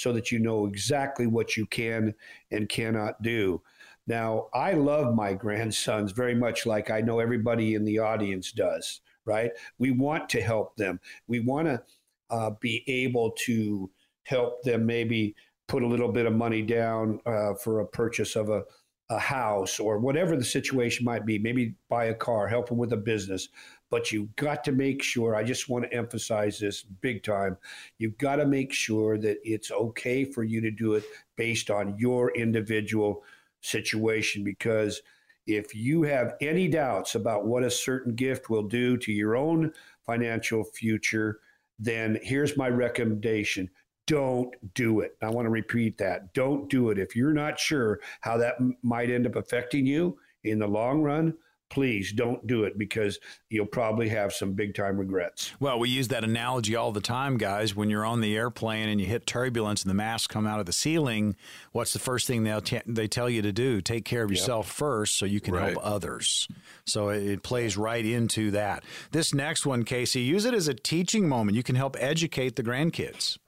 [0.00, 2.14] so that you know exactly what you can
[2.50, 3.60] and cannot do.
[4.06, 9.02] Now, I love my grandsons very much like I know everybody in the audience does,
[9.26, 9.50] right?
[9.78, 11.00] We want to help them.
[11.28, 11.82] We want to
[12.30, 13.90] uh, be able to
[14.24, 15.34] help them maybe
[15.68, 18.62] put a little bit of money down uh, for a purchase of a,
[19.10, 22.94] a house or whatever the situation might be, maybe buy a car, help them with
[22.94, 23.50] a business.
[23.90, 27.56] But you've got to make sure, I just want to emphasize this big time.
[27.98, 31.04] You've got to make sure that it's okay for you to do it
[31.36, 33.24] based on your individual
[33.60, 35.02] situation because
[35.46, 39.72] if you have any doubts about what a certain gift will do to your own
[40.06, 41.40] financial future,
[41.78, 43.68] then here's my recommendation
[44.06, 45.16] don't do it.
[45.22, 46.34] I want to repeat that.
[46.34, 46.98] Don't do it.
[46.98, 51.00] If you're not sure how that m- might end up affecting you in the long
[51.00, 51.34] run,
[51.70, 55.52] please don't do it because you'll probably have some big time regrets.
[55.60, 57.74] Well, we use that analogy all the time, guys.
[57.74, 60.66] When you're on the airplane and you hit turbulence and the masks come out of
[60.66, 61.36] the ceiling,
[61.72, 63.80] what's the first thing they'll t- they tell you to do?
[63.80, 64.74] Take care of yourself yep.
[64.74, 65.72] first so you can right.
[65.72, 66.48] help others.
[66.84, 68.84] So it plays right into that.
[69.12, 71.56] This next one, Casey, use it as a teaching moment.
[71.56, 73.38] You can help educate the grandkids.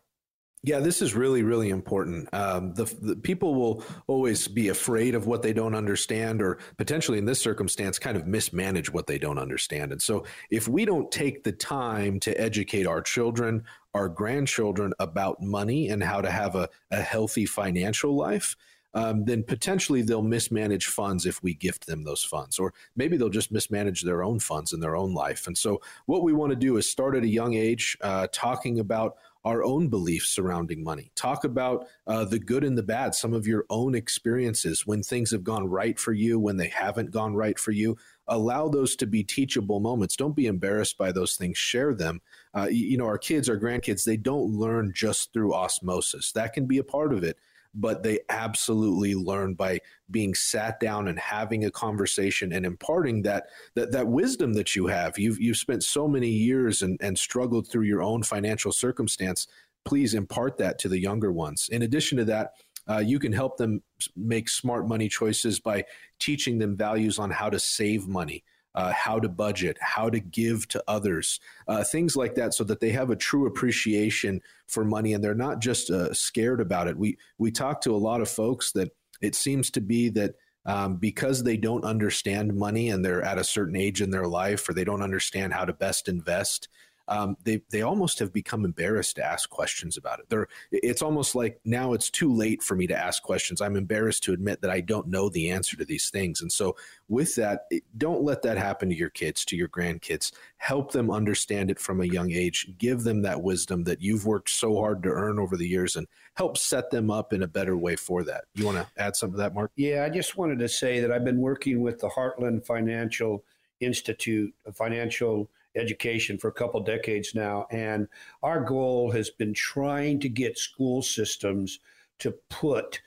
[0.64, 2.32] Yeah, this is really, really important.
[2.32, 7.18] Um, the, the, people will always be afraid of what they don't understand, or potentially
[7.18, 9.90] in this circumstance, kind of mismanage what they don't understand.
[9.90, 15.42] And so, if we don't take the time to educate our children, our grandchildren about
[15.42, 18.54] money and how to have a, a healthy financial life,
[18.94, 23.28] um, then potentially they'll mismanage funds if we gift them those funds, or maybe they'll
[23.28, 25.48] just mismanage their own funds in their own life.
[25.48, 28.78] And so, what we want to do is start at a young age, uh, talking
[28.78, 31.10] about our own beliefs surrounding money.
[31.16, 35.30] Talk about uh, the good and the bad, some of your own experiences when things
[35.32, 37.96] have gone right for you, when they haven't gone right for you.
[38.28, 40.16] Allow those to be teachable moments.
[40.16, 41.58] Don't be embarrassed by those things.
[41.58, 42.20] Share them.
[42.54, 46.32] Uh, you, you know, our kids, our grandkids, they don't learn just through osmosis.
[46.32, 47.36] That can be a part of it
[47.74, 49.80] but they absolutely learn by
[50.10, 54.86] being sat down and having a conversation and imparting that that, that wisdom that you
[54.86, 55.18] have.
[55.18, 59.46] You've you've spent so many years and, and struggled through your own financial circumstance.
[59.84, 61.68] Please impart that to the younger ones.
[61.72, 62.52] In addition to that,
[62.88, 63.82] uh, you can help them
[64.16, 65.84] make smart money choices by
[66.18, 70.66] teaching them values on how to save money, uh, how to budget, how to give
[70.68, 75.12] to others, uh, things like that, so that they have a true appreciation for money
[75.12, 76.96] and they're not just uh, scared about it.
[76.96, 80.96] We we talk to a lot of folks that it seems to be that um,
[80.96, 84.72] because they don't understand money and they're at a certain age in their life or
[84.72, 86.68] they don't understand how to best invest
[87.08, 90.26] um, they they almost have become embarrassed to ask questions about it.
[90.28, 93.60] They're it's almost like now it's too late for me to ask questions.
[93.60, 96.40] I'm embarrassed to admit that I don't know the answer to these things.
[96.40, 96.76] And so
[97.08, 100.32] with that, don't let that happen to your kids, to your grandkids.
[100.56, 102.68] Help them understand it from a young age.
[102.78, 106.06] Give them that wisdom that you've worked so hard to earn over the years, and
[106.34, 108.44] help set them up in a better way for that.
[108.54, 109.72] You want to add something to that, Mark?
[109.76, 113.44] Yeah, I just wanted to say that I've been working with the Heartland Financial
[113.80, 117.66] Institute, a financial education for a couple decades now.
[117.70, 118.08] And
[118.42, 121.80] our goal has been trying to get school systems
[122.20, 123.00] to put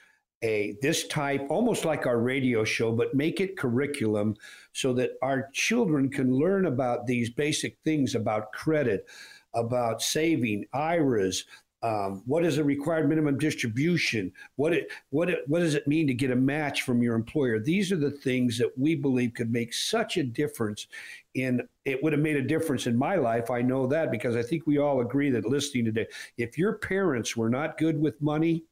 [0.44, 4.36] a this type almost like our radio show but make it curriculum
[4.74, 9.08] so that our children can learn about these basic things about credit
[9.54, 11.46] about saving iras
[11.86, 14.32] um, what is a required minimum distribution?
[14.56, 17.60] What it, what it, what does it mean to get a match from your employer?
[17.60, 20.88] These are the things that we believe could make such a difference.
[21.36, 23.52] In it would have made a difference in my life.
[23.52, 27.36] I know that because I think we all agree that listening today, if your parents
[27.38, 28.64] were not good with money,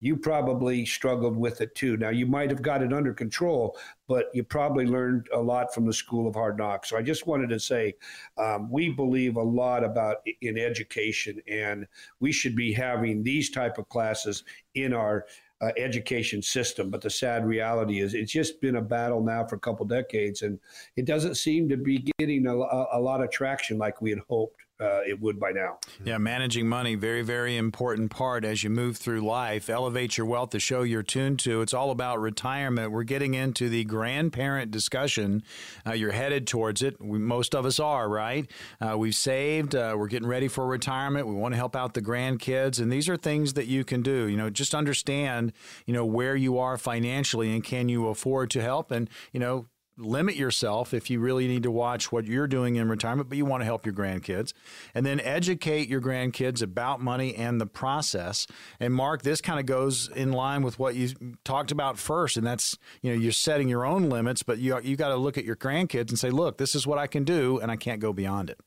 [0.00, 1.96] you probably struggled with it too.
[1.96, 5.86] Now, you might have got it under control, but you probably learned a lot from
[5.86, 6.90] the School of Hard Knocks.
[6.90, 7.94] So I just wanted to say
[8.36, 11.86] um, we believe a lot about in education, and
[12.20, 15.24] we should be having these type of classes in our
[15.60, 16.90] uh, education system.
[16.90, 20.42] But the sad reality is, it's just been a battle now for a couple decades,
[20.42, 20.58] and
[20.96, 24.65] it doesn't seem to be getting a, a lot of traction like we had hoped
[24.78, 25.78] uh, it would by now.
[26.04, 29.70] Yeah, managing money, very, very important part as you move through life.
[29.70, 31.62] Elevate Your Wealth, the show you're tuned to.
[31.62, 32.92] It's all about retirement.
[32.92, 35.42] We're getting into the grandparent discussion.
[35.86, 37.00] Uh, you're headed towards it.
[37.00, 38.50] We, most of us are, right?
[38.80, 39.74] Uh, we've saved.
[39.74, 41.26] Uh, we're getting ready for retirement.
[41.26, 42.78] We want to help out the grandkids.
[42.78, 44.28] And these are things that you can do.
[44.28, 45.52] You know, just understand,
[45.86, 48.90] you know, where you are financially and can you afford to help?
[48.90, 49.66] And, you know,
[49.98, 53.44] limit yourself if you really need to watch what you're doing in retirement, but you
[53.44, 54.52] want to help your grandkids.
[54.94, 58.46] And then educate your grandkids about money and the process.
[58.80, 61.10] And Mark, this kind of goes in line with what you
[61.44, 64.96] talked about first, and that's you know you're setting your own limits, but you you
[64.96, 67.58] got to look at your grandkids and say, look, this is what I can do,
[67.58, 68.60] and I can't go beyond it.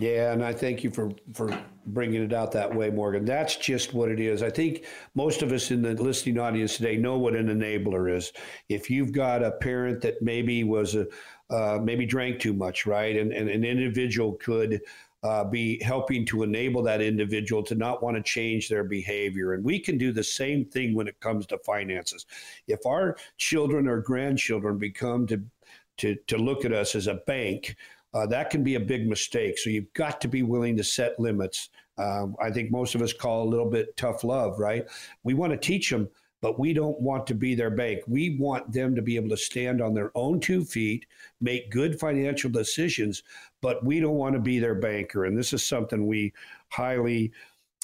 [0.00, 3.24] Yeah, and I thank you for for bringing it out that way, Morgan.
[3.24, 4.42] That's just what it is.
[4.42, 8.32] I think most of us in the listening audience today know what an enabler is.
[8.68, 11.06] If you've got a parent that maybe was a
[11.48, 14.80] uh, maybe drank too much, right, and, and an individual could
[15.22, 19.52] uh, be helping to enable that individual to not want to change their behavior.
[19.52, 22.26] And we can do the same thing when it comes to finances.
[22.66, 25.40] If our children or grandchildren become to
[25.98, 27.76] to, to look at us as a bank,
[28.14, 29.58] uh, that can be a big mistake.
[29.58, 31.70] So you've got to be willing to set limits.
[31.98, 34.86] Um, I think most of us call a little bit tough love, right?
[35.24, 36.08] We want to teach them,
[36.40, 38.02] but we don't want to be their bank.
[38.06, 41.06] We want them to be able to stand on their own two feet,
[41.40, 43.22] make good financial decisions,
[43.60, 45.24] but we don't want to be their banker.
[45.24, 46.32] And this is something we
[46.68, 47.32] highly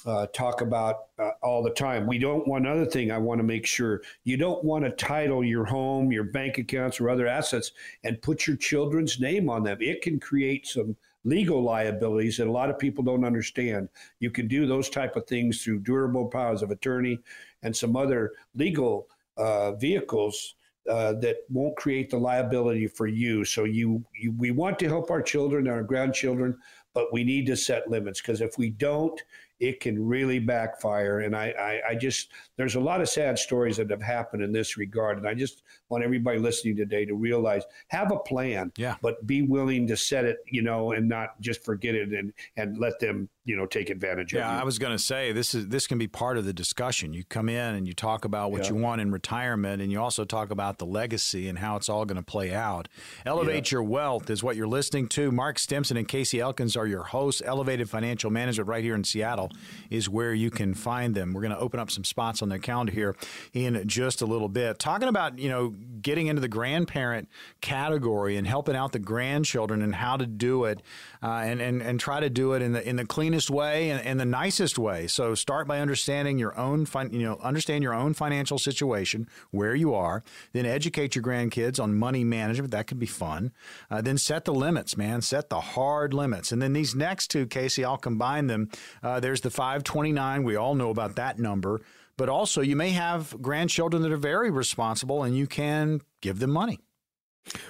[0.05, 2.07] uh, talk about uh, all the time.
[2.07, 5.43] We don't want another thing I want to make sure you don't want to title
[5.43, 7.71] your home, your bank accounts, or other assets
[8.03, 9.77] and put your children's name on them.
[9.79, 13.89] It can create some legal liabilities that a lot of people don't understand.
[14.19, 17.19] You can do those type of things through durable powers of attorney
[17.61, 20.55] and some other legal uh, vehicles.
[20.89, 23.45] Uh, that won't create the liability for you.
[23.45, 26.57] So you, you, we want to help our children and our grandchildren,
[26.95, 29.21] but we need to set limits because if we don't,
[29.61, 31.19] it can really backfire.
[31.19, 34.51] And I, I, I, just, there's a lot of sad stories that have happened in
[34.51, 35.19] this regard.
[35.19, 38.95] And I just want everybody listening today to realize have a plan, yeah.
[39.03, 42.79] but be willing to set it, you know, and not just forget it and, and
[42.79, 45.55] let them, you know, take advantage yeah, of Yeah, I was going to say this
[45.55, 47.13] is this can be part of the discussion.
[47.13, 48.69] You come in and you talk about what yeah.
[48.69, 52.05] you want in retirement, and you also talk about the legacy and how it's all
[52.05, 52.87] going to play out.
[53.25, 53.77] Elevate yeah.
[53.77, 55.31] Your Wealth is what you're listening to.
[55.31, 57.41] Mark Stimson and Casey Elkins are your hosts.
[57.43, 59.49] Elevated Financial Management right here in Seattle
[59.89, 61.33] is where you can find them.
[61.33, 63.15] We're going to open up some spots on their calendar here
[63.53, 64.77] in just a little bit.
[64.77, 67.27] Talking about, you know, getting into the grandparent
[67.59, 70.81] category and helping out the grandchildren and how to do it
[71.21, 74.19] and, and, and try to do it in the, in the cleanest way and, and
[74.19, 75.07] the nicest way.
[75.07, 79.75] So start by understanding your own, fin- you know, understand your own financial situation, where
[79.75, 82.71] you are, then educate your grandkids on money management.
[82.71, 83.51] That could be fun.
[83.89, 85.21] Uh, then set the limits, man.
[85.21, 86.51] Set the hard limits.
[86.51, 88.69] And then these next two, Casey, I'll combine them.
[89.03, 90.43] Uh, there's the 529.
[90.43, 91.81] We all know about that number.
[92.17, 96.51] But also, you may have grandchildren that are very responsible and you can give them
[96.51, 96.79] money.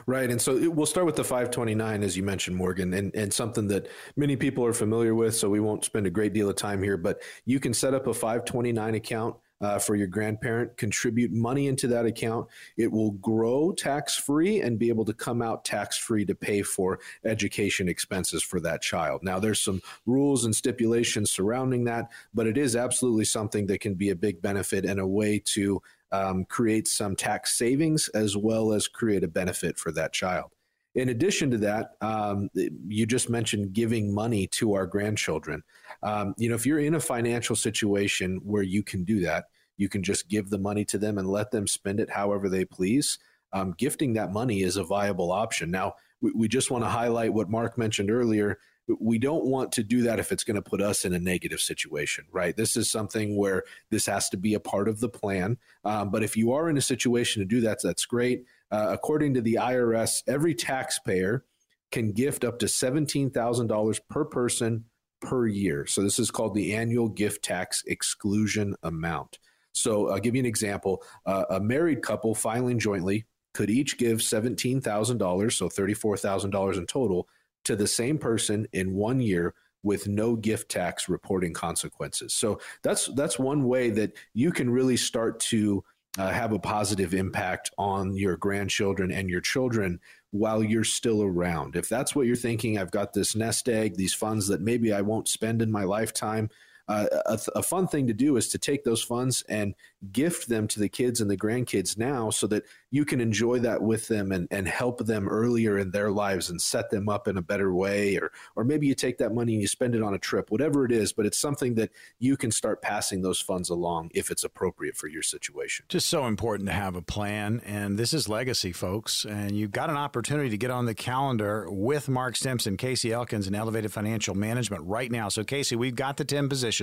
[0.05, 0.29] Right.
[0.29, 3.67] And so it, we'll start with the 529, as you mentioned, Morgan, and, and something
[3.67, 5.35] that many people are familiar with.
[5.35, 8.07] So we won't spend a great deal of time here, but you can set up
[8.07, 12.47] a 529 account uh, for your grandparent, contribute money into that account.
[12.77, 16.63] It will grow tax free and be able to come out tax free to pay
[16.63, 19.21] for education expenses for that child.
[19.23, 23.93] Now, there's some rules and stipulations surrounding that, but it is absolutely something that can
[23.93, 28.73] be a big benefit and a way to um, create some tax savings as well
[28.73, 30.51] as create a benefit for that child.
[30.93, 35.63] In addition to that, um, you just mentioned giving money to our grandchildren.
[36.03, 39.45] Um, you know, if you're in a financial situation where you can do that,
[39.77, 42.65] you can just give the money to them and let them spend it however they
[42.65, 43.17] please.
[43.53, 45.71] Um, gifting that money is a viable option.
[45.71, 48.59] Now, we, we just want to highlight what Mark mentioned earlier
[48.99, 51.59] we don't want to do that if it's going to put us in a negative
[51.59, 52.55] situation, right?
[52.55, 55.57] This is something where this has to be a part of the plan.
[55.83, 58.45] Um, but if you are in a situation to do that, that's great.
[58.71, 61.45] Uh, according to the IRS, every taxpayer
[61.91, 64.85] can gift up to $17,000 per person
[65.21, 65.85] per year.
[65.85, 69.39] So this is called the annual gift tax exclusion amount.
[69.73, 71.03] So I'll give you an example.
[71.25, 77.27] Uh, a married couple filing jointly could each give $17,000, so $34,000 in total,
[77.65, 79.53] to the same person in one year
[79.83, 82.33] with no gift tax reporting consequences.
[82.33, 85.83] So that's that's one way that you can really start to
[86.17, 89.99] uh, have a positive impact on your grandchildren and your children
[90.31, 91.75] while you're still around.
[91.75, 95.01] If that's what you're thinking, I've got this nest egg, these funds that maybe I
[95.01, 96.49] won't spend in my lifetime
[96.91, 99.75] a, a, fun thing to do is to take those funds and
[100.11, 103.81] gift them to the kids and the grandkids now so that you can enjoy that
[103.81, 107.37] with them and, and help them earlier in their lives and set them up in
[107.37, 108.17] a better way.
[108.17, 110.85] Or or maybe you take that money and you spend it on a trip whatever
[110.85, 114.43] it is but it's something that you can start passing those funds along if it's
[114.43, 115.85] appropriate for your situation.
[115.89, 117.61] Just so important to have a plan.
[117.65, 119.25] And this is legacy folks.
[119.25, 123.47] And you've got an opportunity to get on the calendar with Mark Stimson Casey Elkins
[123.47, 125.29] and Elevated Financial Management right now.
[125.29, 126.80] So Casey we've got the 10 positions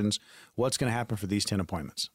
[0.55, 2.11] what's going to happen for these 10 appointments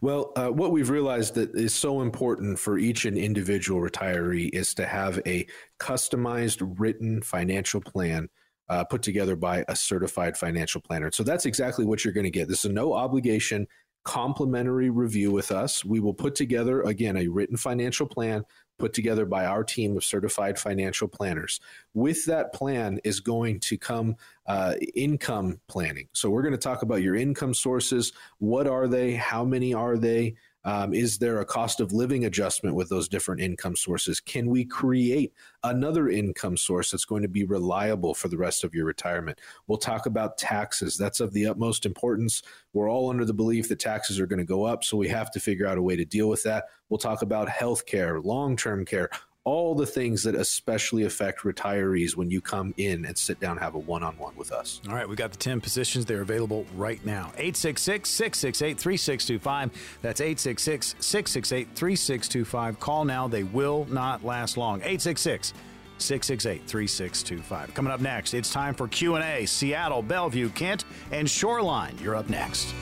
[0.00, 4.74] well, uh, what we've realized that is so important for each and individual retiree is
[4.74, 5.46] to have a
[5.78, 8.28] customized written financial plan
[8.68, 11.10] uh, put together by a certified financial planner.
[11.12, 12.48] So that's exactly what you're going to get.
[12.48, 13.66] This is a no obligation
[14.04, 15.84] complimentary review with us.
[15.84, 18.42] We will put together, again, a written financial plan
[18.78, 21.60] put together by our team of certified financial planners.
[21.94, 24.16] With that plan is going to come
[24.46, 26.08] uh, income planning.
[26.12, 28.12] So we're going to talk about your income sources.
[28.38, 29.14] What are they?
[29.14, 30.36] How many are they?
[30.68, 34.20] Um, is there a cost of living adjustment with those different income sources?
[34.20, 35.32] Can we create
[35.64, 39.40] another income source that's going to be reliable for the rest of your retirement?
[39.66, 40.98] We'll talk about taxes.
[40.98, 42.42] That's of the utmost importance.
[42.74, 45.30] We're all under the belief that taxes are going to go up, so we have
[45.30, 46.66] to figure out a way to deal with that.
[46.90, 49.08] We'll talk about health care, long term care,
[49.48, 53.60] all the things that especially affect retirees when you come in and sit down and
[53.60, 54.82] have a one-on-one with us.
[54.88, 56.04] All right, we've got the 10 positions.
[56.04, 57.32] They're available right now.
[57.38, 59.70] 866-668-3625.
[60.02, 62.78] That's 866-668-3625.
[62.78, 63.26] Call now.
[63.26, 64.78] They will not last long.
[64.80, 65.54] 866
[66.00, 67.74] 668 3625.
[67.74, 69.46] Coming up next, it's time for Q&A.
[69.46, 71.96] Seattle, Bellevue, Kent, and Shoreline.
[72.00, 72.72] You're up next.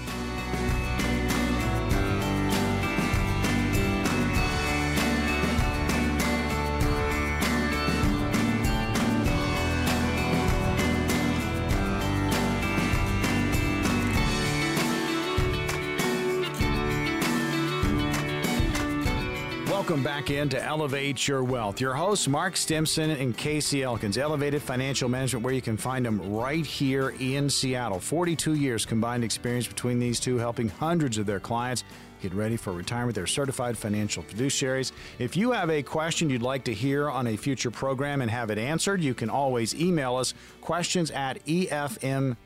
[20.07, 21.81] Back in to Elevate Your Wealth.
[21.81, 26.33] Your hosts, Mark Stimson and Casey Elkins, Elevated Financial Management, where you can find them
[26.33, 27.99] right here in Seattle.
[27.99, 31.83] 42 years combined experience between these two, helping hundreds of their clients
[32.23, 33.17] get ready for retirement.
[33.17, 34.93] They're certified financial fiduciaries.
[35.19, 38.51] If you have a question you'd like to hear on a future program and have
[38.51, 42.37] it answered, you can always email us questions at efmnw.com.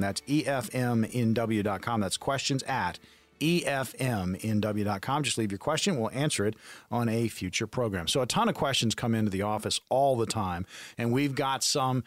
[0.00, 2.00] That's efmnw.com.
[2.00, 2.98] That's questions at
[3.42, 5.22] efmnw.com.
[5.22, 5.98] Just leave your question.
[5.98, 6.56] We'll answer it
[6.90, 8.08] on a future program.
[8.08, 10.66] So, a ton of questions come into the office all the time,
[10.96, 12.04] and we've got some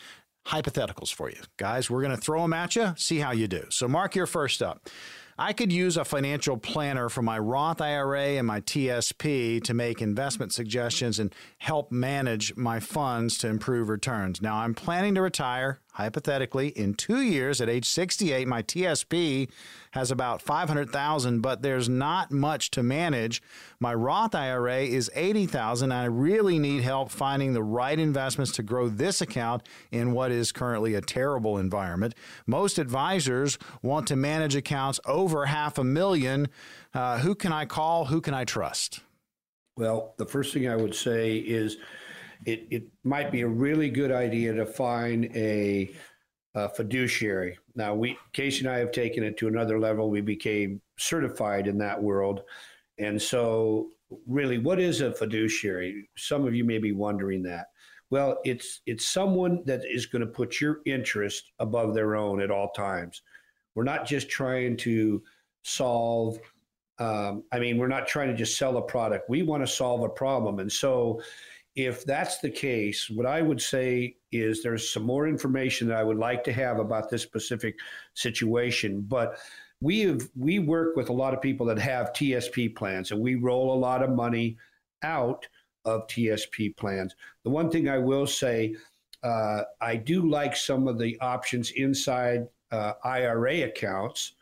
[0.48, 1.42] hypotheticals for you.
[1.58, 3.66] Guys, we're going to throw them at you, see how you do.
[3.70, 4.90] So, Mark, you're first up.
[5.38, 10.02] I could use a financial planner for my Roth IRA and my TSP to make
[10.02, 14.42] investment suggestions and help manage my funds to improve returns.
[14.42, 19.50] Now, I'm planning to retire hypothetically, in two years at age 68, my TSP
[19.92, 23.42] has about 500,000, but there's not much to manage.
[23.80, 25.94] My Roth IRA is 80,000.
[25.94, 30.52] I really need help finding the right investments to grow this account in what is
[30.52, 32.14] currently a terrible environment.
[32.46, 36.50] Most advisors want to manage accounts over half a million.
[36.94, 38.06] Uh, who can I call?
[38.06, 39.00] Who can I trust?
[39.78, 41.78] Well, the first thing I would say is
[42.46, 45.94] it, it might be a really good idea to find a,
[46.54, 47.58] a fiduciary.
[47.76, 50.10] Now, we Casey and I have taken it to another level.
[50.10, 52.42] We became certified in that world,
[52.98, 53.90] and so
[54.28, 56.10] really, what is a fiduciary?
[56.18, 57.68] Some of you may be wondering that.
[58.10, 62.52] Well, it's it's someone that is going to put your interest above their own at
[62.52, 63.22] all times.
[63.74, 65.22] We're not just trying to
[65.64, 66.40] solve.
[66.98, 69.30] Um, I mean, we're not trying to just sell a product.
[69.30, 71.22] We want to solve a problem, and so
[71.76, 76.04] if that's the case, what I would say is there's some more information that I
[76.04, 77.76] would like to have about this specific
[78.14, 79.02] situation.
[79.02, 79.38] But
[79.82, 83.36] we have we work with a lot of people that have TSP plans, and we
[83.36, 84.58] roll a lot of money
[85.04, 85.48] out
[85.84, 87.16] of TSP plans.
[87.44, 88.76] The one thing I will say,
[89.24, 94.34] uh, I do like some of the options inside uh, IRA accounts.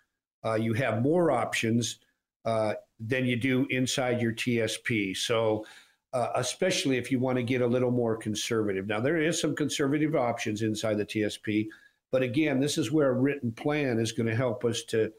[0.46, 2.00] Uh, you have more options
[2.46, 5.16] uh, than you do inside your TSP.
[5.16, 5.66] So,
[6.14, 8.88] uh, especially if you want to get a little more conservative.
[8.88, 11.68] Now, there is some conservative options inside the TSP,
[12.12, 15.12] but again, this is where a written plan is going to help us to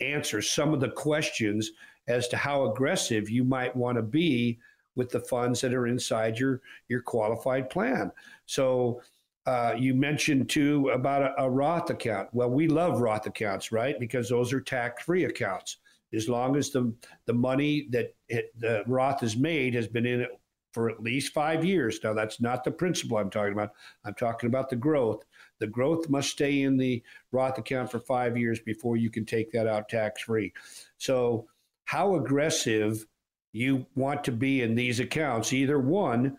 [0.00, 1.70] answer some of the questions
[2.08, 4.58] as to how aggressive you might want to be
[4.96, 8.12] with the funds that are inside your your qualified plan.
[8.46, 9.00] So
[9.46, 12.28] uh, you mentioned too about a, a, Roth account.
[12.32, 13.98] Well, we love Roth accounts, right?
[14.00, 15.78] Because those are tax-free accounts.
[16.14, 16.94] As long as the
[17.26, 20.30] the money that it, the Roth has made has been in it
[20.72, 22.00] for at least five years.
[22.02, 23.70] Now, that's not the principal I'm talking about.
[24.04, 25.24] I'm talking about the growth.
[25.60, 29.52] The growth must stay in the Roth account for five years before you can take
[29.52, 30.52] that out tax-free.
[30.98, 31.46] So,
[31.84, 33.06] how aggressive
[33.52, 35.52] you want to be in these accounts?
[35.52, 36.38] Either one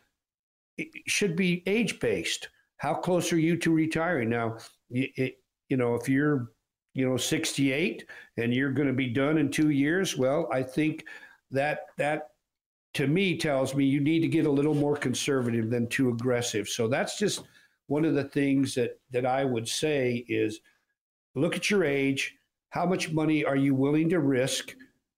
[1.08, 4.58] should be age-based how close are you to retiring now?
[4.90, 6.52] It, you know, if you're,
[6.96, 8.06] you know, 68
[8.38, 11.06] and you're going to be done in two years, well, I think
[11.52, 12.30] that that
[12.96, 16.68] to me tells me you need to get a little more conservative than too aggressive.
[16.68, 17.43] So that's just
[17.88, 20.62] one of the things that that I would say is
[21.36, 22.36] look at your age.
[22.70, 24.74] How much money are you willing to risk?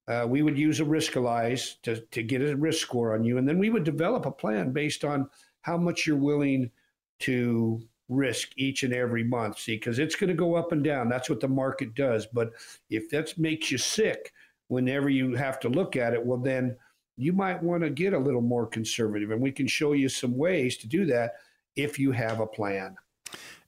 [0.07, 3.37] Uh, we would use a Riskalyze to, to get a risk score on you.
[3.37, 5.29] And then we would develop a plan based on
[5.61, 6.71] how much you're willing
[7.19, 9.59] to risk each and every month.
[9.59, 11.09] See, because it's going to go up and down.
[11.09, 12.25] That's what the market does.
[12.25, 12.51] But
[12.89, 14.33] if that makes you sick
[14.67, 16.75] whenever you have to look at it, well, then
[17.17, 19.31] you might want to get a little more conservative.
[19.31, 21.33] And we can show you some ways to do that
[21.75, 22.95] if you have a plan.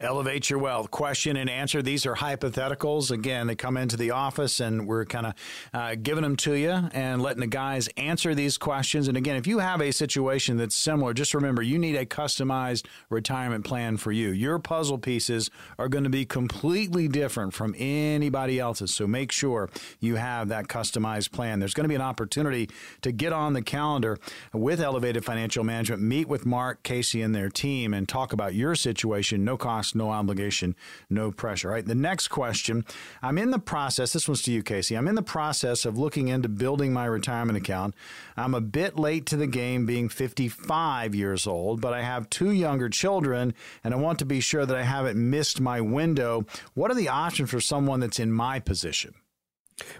[0.01, 1.81] Elevate Your Wealth question and answer.
[1.81, 3.11] These are hypotheticals.
[3.11, 5.33] Again, they come into the office and we're kind of
[5.73, 9.09] uh, giving them to you and letting the guys answer these questions.
[9.09, 12.85] And again, if you have a situation that's similar, just remember you need a customized
[13.09, 14.29] retirement plan for you.
[14.29, 18.95] Your puzzle pieces are going to be completely different from anybody else's.
[18.95, 19.69] So make sure
[19.99, 21.59] you have that customized plan.
[21.59, 22.69] There's going to be an opportunity
[23.01, 24.17] to get on the calendar
[24.53, 28.75] with Elevated Financial Management, meet with Mark, Casey, and their team, and talk about your
[28.75, 29.43] situation.
[29.43, 30.75] No cost no obligation,
[31.09, 31.69] no pressure.
[31.69, 31.85] All right.
[31.85, 32.85] The next question
[33.21, 34.95] I'm in the process, this one's to you, Casey.
[34.95, 37.95] I'm in the process of looking into building my retirement account.
[38.37, 42.51] I'm a bit late to the game being 55 years old, but I have two
[42.51, 46.45] younger children and I want to be sure that I haven't missed my window.
[46.73, 49.13] What are the options for someone that's in my position?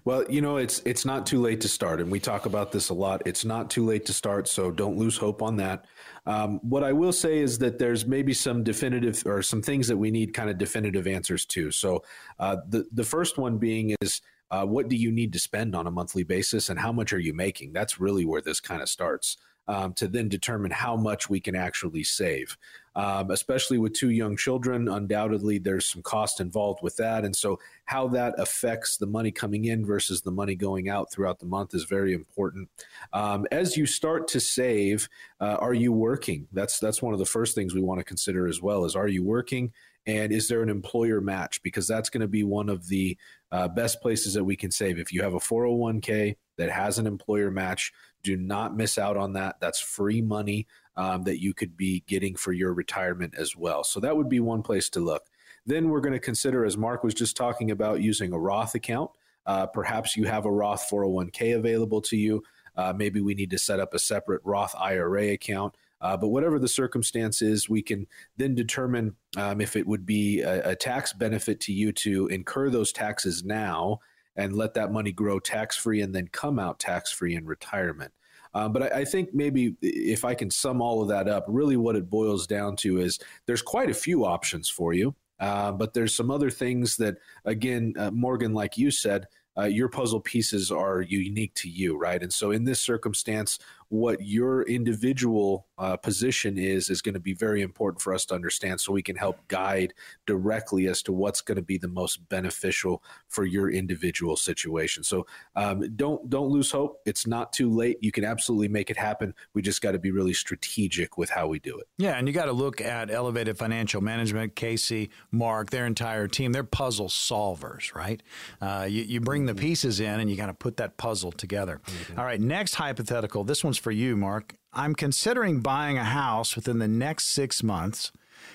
[0.05, 2.89] Well, you know, it's it's not too late to start, and we talk about this
[2.89, 3.21] a lot.
[3.25, 5.85] It's not too late to start, so don't lose hope on that.
[6.29, 9.97] Um, what I will say is that there's maybe some definitive or some things that
[9.97, 11.71] we need kind of definitive answers to.
[11.71, 12.03] So
[12.37, 14.21] uh, the the first one being is
[14.51, 17.19] uh, what do you need to spend on a monthly basis, and how much are
[17.19, 17.73] you making?
[17.73, 21.55] That's really where this kind of starts um, to then determine how much we can
[21.55, 22.55] actually save.
[22.99, 27.23] Um, especially with two young children, undoubtedly there's some cost involved with that.
[27.23, 31.39] And so, how that affects the money coming in versus the money going out throughout
[31.39, 32.67] the month is very important.
[33.13, 35.07] Um, as you start to save,
[35.39, 36.49] uh, are you working?
[36.51, 38.83] That's that's one of the first things we want to consider as well.
[38.83, 39.71] Is are you working?
[40.05, 41.63] And is there an employer match?
[41.63, 43.17] Because that's going to be one of the
[43.49, 44.99] uh, best places that we can save.
[44.99, 47.93] If you have a 401k that has an employer match,
[48.23, 49.57] do not miss out on that.
[49.61, 50.67] That's free money
[50.99, 53.85] um, that you could be getting for your retirement as well.
[53.85, 55.27] So that would be one place to look.
[55.65, 59.09] Then we're going to consider, as Mark was just talking about, using a Roth account.
[59.45, 62.43] Uh, perhaps you have a Roth 401k available to you.
[62.75, 65.73] Uh, maybe we need to set up a separate Roth IRA account.
[66.01, 70.41] Uh, but whatever the circumstance is, we can then determine um, if it would be
[70.41, 73.99] a, a, tax benefit to you to incur those taxes now
[74.35, 78.13] and let that money grow tax free and then come out tax free in retirement.
[78.53, 81.77] Um, but I, I, think maybe if I can sum all of that up, really
[81.77, 85.15] what it boils down to is there's quite a few options for you.
[85.39, 89.27] Uh, but there's some other things that, again, uh, Morgan, like you said,
[89.57, 92.21] uh, your puzzle pieces are unique to you, right?
[92.21, 93.59] And so in this circumstance,
[93.89, 98.35] what your individual uh, position is is going to be very important for us to
[98.35, 99.93] understand so we can help guide
[100.27, 105.03] directly as to what's going to be the most beneficial for your individual situation.
[105.03, 105.25] So
[105.55, 107.01] um, don't don't lose hope.
[107.05, 107.97] It's not too late.
[108.01, 109.33] You can absolutely make it happen.
[109.53, 111.87] We just got to be really strategic with how we do it.
[111.97, 116.51] Yeah and you got to look at elevated financial management casey mark their entire team.
[116.51, 118.21] They're puzzle solvers right?
[118.61, 119.61] Uh, you, you bring the mm-hmm.
[119.61, 121.81] pieces in and you got to put that puzzle together.
[121.85, 122.19] Mm-hmm.
[122.19, 123.43] All right next hypothetical.
[123.43, 124.55] This one's for you, Mark.
[124.73, 128.11] I'm considering buying a house within the next six months,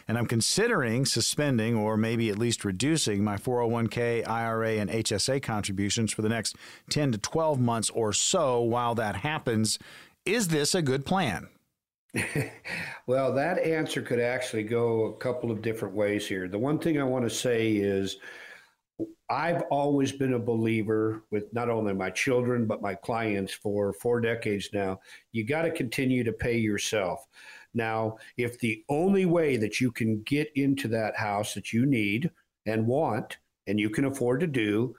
[0.07, 6.13] and I'm considering suspending or maybe at least reducing my 401k, IRA, and HSA contributions
[6.13, 6.57] for the next
[6.91, 9.79] 10 to 12 months or so while that happens.
[10.25, 11.49] Is this a good plan?
[13.07, 16.47] well, that answer could actually go a couple of different ways here.
[16.47, 18.19] The one thing I want to say is
[19.29, 24.21] I've always been a believer with not only my children, but my clients for four
[24.21, 25.01] decades now.
[25.33, 27.27] You got to continue to pay yourself.
[27.75, 32.31] Now, if the only way that you can get into that house that you need
[32.67, 34.95] and want and you can afford to do,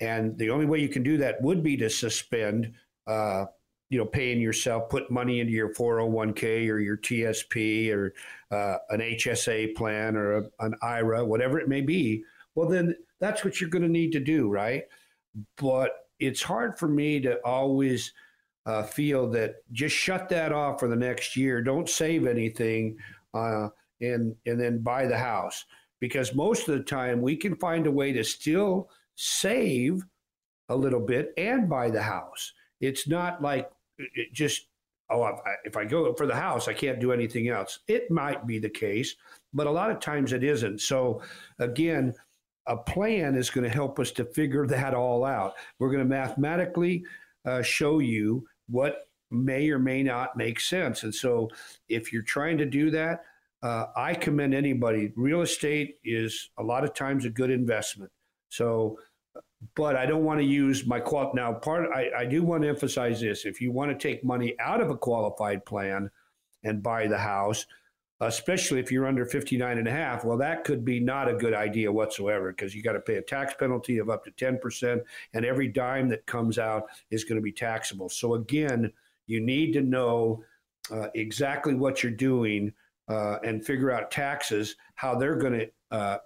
[0.00, 2.74] and the only way you can do that would be to suspend
[3.06, 3.46] uh,
[3.90, 8.14] you know, paying yourself, put money into your 401k or your TSP or
[8.52, 12.22] uh, an HSA plan or a, an IRA, whatever it may be,
[12.54, 14.84] well, then that's what you're going to need to do, right?
[15.56, 18.12] But it's hard for me to always
[18.66, 21.62] uh, feel that just shut that off for the next year.
[21.62, 22.96] Don't save anything
[23.34, 23.68] uh,
[24.00, 25.64] and, and then buy the house.
[26.00, 30.02] Because most of the time we can find a way to still save
[30.70, 32.54] a little bit and buy the house.
[32.80, 34.68] It's not like it just
[35.10, 37.80] oh if I go for the house I can't do anything else.
[37.86, 39.16] It might be the case,
[39.52, 40.80] but a lot of times it isn't.
[40.80, 41.20] So
[41.58, 42.14] again,
[42.70, 45.54] a plan is going to help us to figure that all out.
[45.78, 47.04] We're going to mathematically
[47.44, 51.02] uh, show you what may or may not make sense.
[51.02, 51.50] And so
[51.88, 53.24] if you're trying to do that,
[53.62, 55.12] uh, I commend anybody.
[55.16, 58.10] Real estate is a lot of times a good investment.
[58.48, 58.98] So
[59.74, 61.32] but I don't want to use my qual.
[61.34, 64.54] Now, part I, I do want to emphasize this: if you want to take money
[64.58, 66.10] out of a qualified plan
[66.64, 67.66] and buy the house,
[68.20, 71.54] especially if you're under 59 and a half, well, that could be not a good
[71.54, 75.00] idea whatsoever because you got to pay a tax penalty of up to 10%,
[75.32, 78.08] and every dime that comes out is going to be taxable.
[78.08, 78.92] So again,
[79.26, 80.44] you need to know
[80.90, 82.72] uh, exactly what you're doing
[83.08, 86.18] uh, and figure out taxes, how they're going to uh,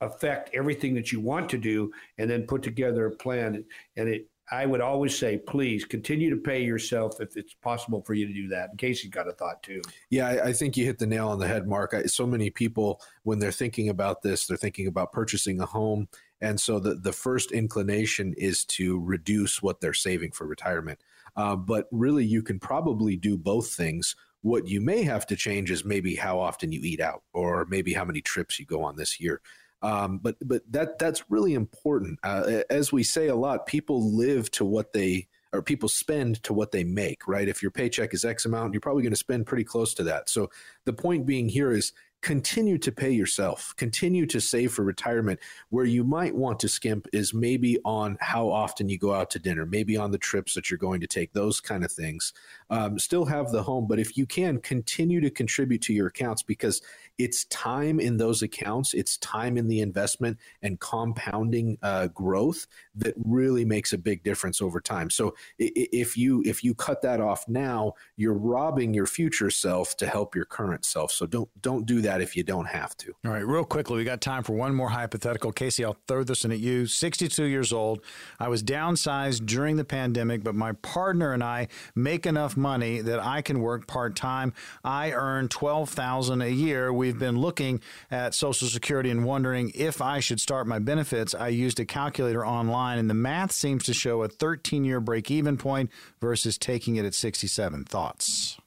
[0.00, 3.64] affect everything that you want to do and then put together a plan
[3.96, 8.14] and it I would always say, please continue to pay yourself if it's possible for
[8.14, 8.70] you to do that.
[8.70, 9.82] In case you've got a thought too.
[10.10, 11.92] Yeah, I, I think you hit the nail on the head, Mark.
[11.94, 16.08] I, so many people, when they're thinking about this, they're thinking about purchasing a home.
[16.40, 21.00] And so the, the first inclination is to reduce what they're saving for retirement.
[21.36, 24.16] Uh, but really, you can probably do both things.
[24.42, 27.92] What you may have to change is maybe how often you eat out or maybe
[27.92, 29.40] how many trips you go on this year.
[29.82, 32.18] Um, but but that that's really important.
[32.22, 36.52] Uh, as we say a lot, people live to what they or people spend to
[36.52, 37.28] what they make.
[37.28, 37.48] Right?
[37.48, 40.28] If your paycheck is X amount, you're probably going to spend pretty close to that.
[40.28, 40.50] So
[40.84, 45.38] the point being here is continue to pay yourself, continue to save for retirement.
[45.70, 49.38] Where you might want to skimp is maybe on how often you go out to
[49.38, 52.32] dinner, maybe on the trips that you're going to take, those kind of things.
[52.70, 56.42] Um, still have the home, but if you can, continue to contribute to your accounts
[56.42, 56.82] because
[57.18, 63.14] it's time in those accounts, it's time in the investment and compounding uh, growth that
[63.24, 65.10] really makes a big difference over time.
[65.10, 70.06] So if you if you cut that off now, you're robbing your future self to
[70.06, 71.10] help your current self.
[71.10, 73.14] So don't don't do that if you don't have to.
[73.24, 75.50] All right, real quickly, we got time for one more hypothetical.
[75.50, 76.86] Casey, I'll throw this in at you.
[76.86, 78.00] 62 years old.
[78.38, 83.20] I was downsized during the pandemic, but my partner and I make enough money that
[83.20, 84.52] I can work part time.
[84.84, 86.92] I earn 12000 a year.
[86.92, 87.80] We've been looking
[88.10, 91.34] at Social Security and wondering if I should start my benefits.
[91.34, 95.30] I used a calculator online, and the math seems to show a 13 year break
[95.30, 95.90] even point
[96.20, 97.84] versus taking it at 67.
[97.84, 98.58] Thoughts?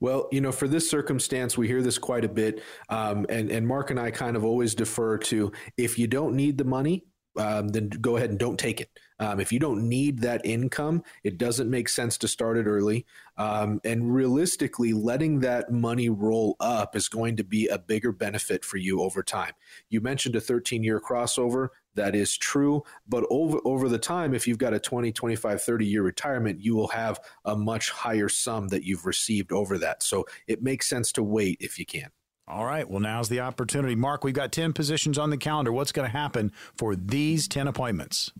[0.00, 3.66] Well, you know, for this circumstance, we hear this quite a bit, um, and and
[3.66, 7.04] Mark and I kind of always defer to if you don't need the money,
[7.40, 8.90] um, then go ahead and don't take it.
[9.18, 13.06] Um, if you don't need that income, it doesn't make sense to start it early.
[13.38, 18.64] Um, and realistically, letting that money roll up is going to be a bigger benefit
[18.64, 19.52] for you over time.
[19.88, 21.68] You mentioned a 13 year crossover.
[21.94, 22.82] That is true.
[23.08, 26.76] But over, over the time, if you've got a 20, 25, 30 year retirement, you
[26.76, 30.02] will have a much higher sum that you've received over that.
[30.02, 32.10] So it makes sense to wait if you can.
[32.50, 32.88] All right.
[32.88, 33.94] Well, now's the opportunity.
[33.94, 35.72] Mark, we've got 10 positions on the calendar.
[35.72, 38.32] What's going to happen for these 10 appointments?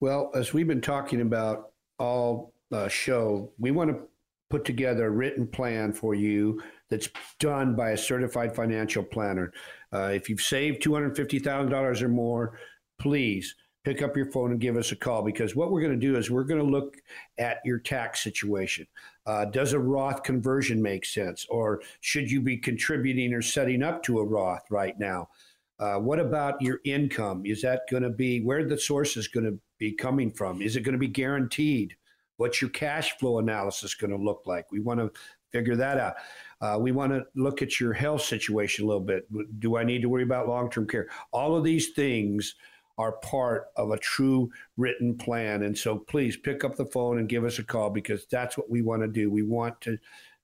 [0.00, 3.98] Well, as we've been talking about all uh, show, we want to
[4.48, 7.08] put together a written plan for you that's
[7.40, 9.52] done by a certified financial planner.
[9.92, 12.58] Uh, if you've saved $250,000 or more,
[12.98, 16.06] please pick up your phone and give us a call because what we're going to
[16.06, 16.96] do is we're going to look
[17.38, 18.86] at your tax situation.
[19.26, 21.46] Uh, does a Roth conversion make sense?
[21.48, 25.28] Or should you be contributing or setting up to a Roth right now?
[25.78, 27.42] Uh, what about your income?
[27.44, 30.62] Is that going to be where the source is going to be coming from?
[30.62, 31.96] Is it going to be guaranteed?
[32.36, 34.70] What's your cash flow analysis going to look like?
[34.70, 35.10] We want to
[35.50, 36.14] figure that out.
[36.60, 39.26] Uh, we want to look at your health situation a little bit.
[39.60, 41.08] Do I need to worry about long term care?
[41.32, 42.54] All of these things
[42.98, 45.62] are part of a true written plan.
[45.62, 48.70] And so please pick up the phone and give us a call because that's what
[48.70, 49.30] we want to do.
[49.30, 49.98] We want to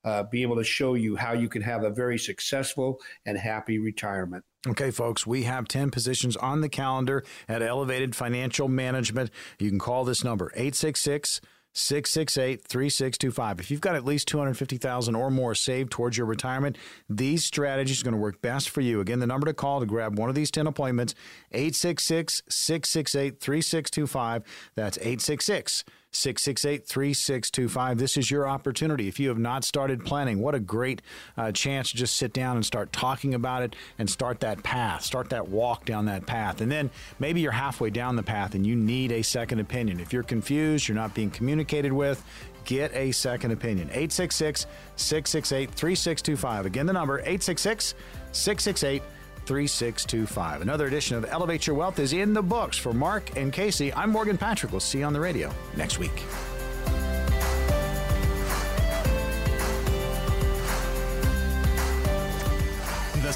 [0.04, 3.78] uh, be able to show you how you can have a very successful and happy
[3.78, 4.44] retirement.
[4.66, 9.30] Okay, folks, we have 10 positions on the calendar at Elevated Financial Management.
[9.58, 11.40] You can call this number 866
[11.72, 13.60] 668 3625.
[13.60, 16.76] If you've got at least 250000 or more saved towards your retirement,
[17.08, 19.00] these strategies are going to work best for you.
[19.00, 21.14] Again, the number to call to grab one of these 10 appointments,
[21.52, 24.42] 866 668 3625.
[24.74, 27.98] That's 866 668 3625.
[27.98, 29.08] This is your opportunity.
[29.08, 31.02] If you have not started planning, what a great
[31.36, 35.02] uh, chance to just sit down and start talking about it and start that path,
[35.02, 36.60] start that walk down that path.
[36.60, 40.00] And then maybe you're halfway down the path and you need a second opinion.
[40.00, 42.24] If you're confused, you're not being communicated with,
[42.64, 43.88] get a second opinion.
[43.88, 46.66] 866 668 3625.
[46.66, 47.94] Again, the number 866
[48.32, 49.02] 668
[49.48, 50.60] 3625.
[50.60, 52.76] Another edition of Elevate Your Wealth is in the books.
[52.76, 54.72] For Mark and Casey, I'm Morgan Patrick.
[54.72, 56.22] We'll see you on the radio next week.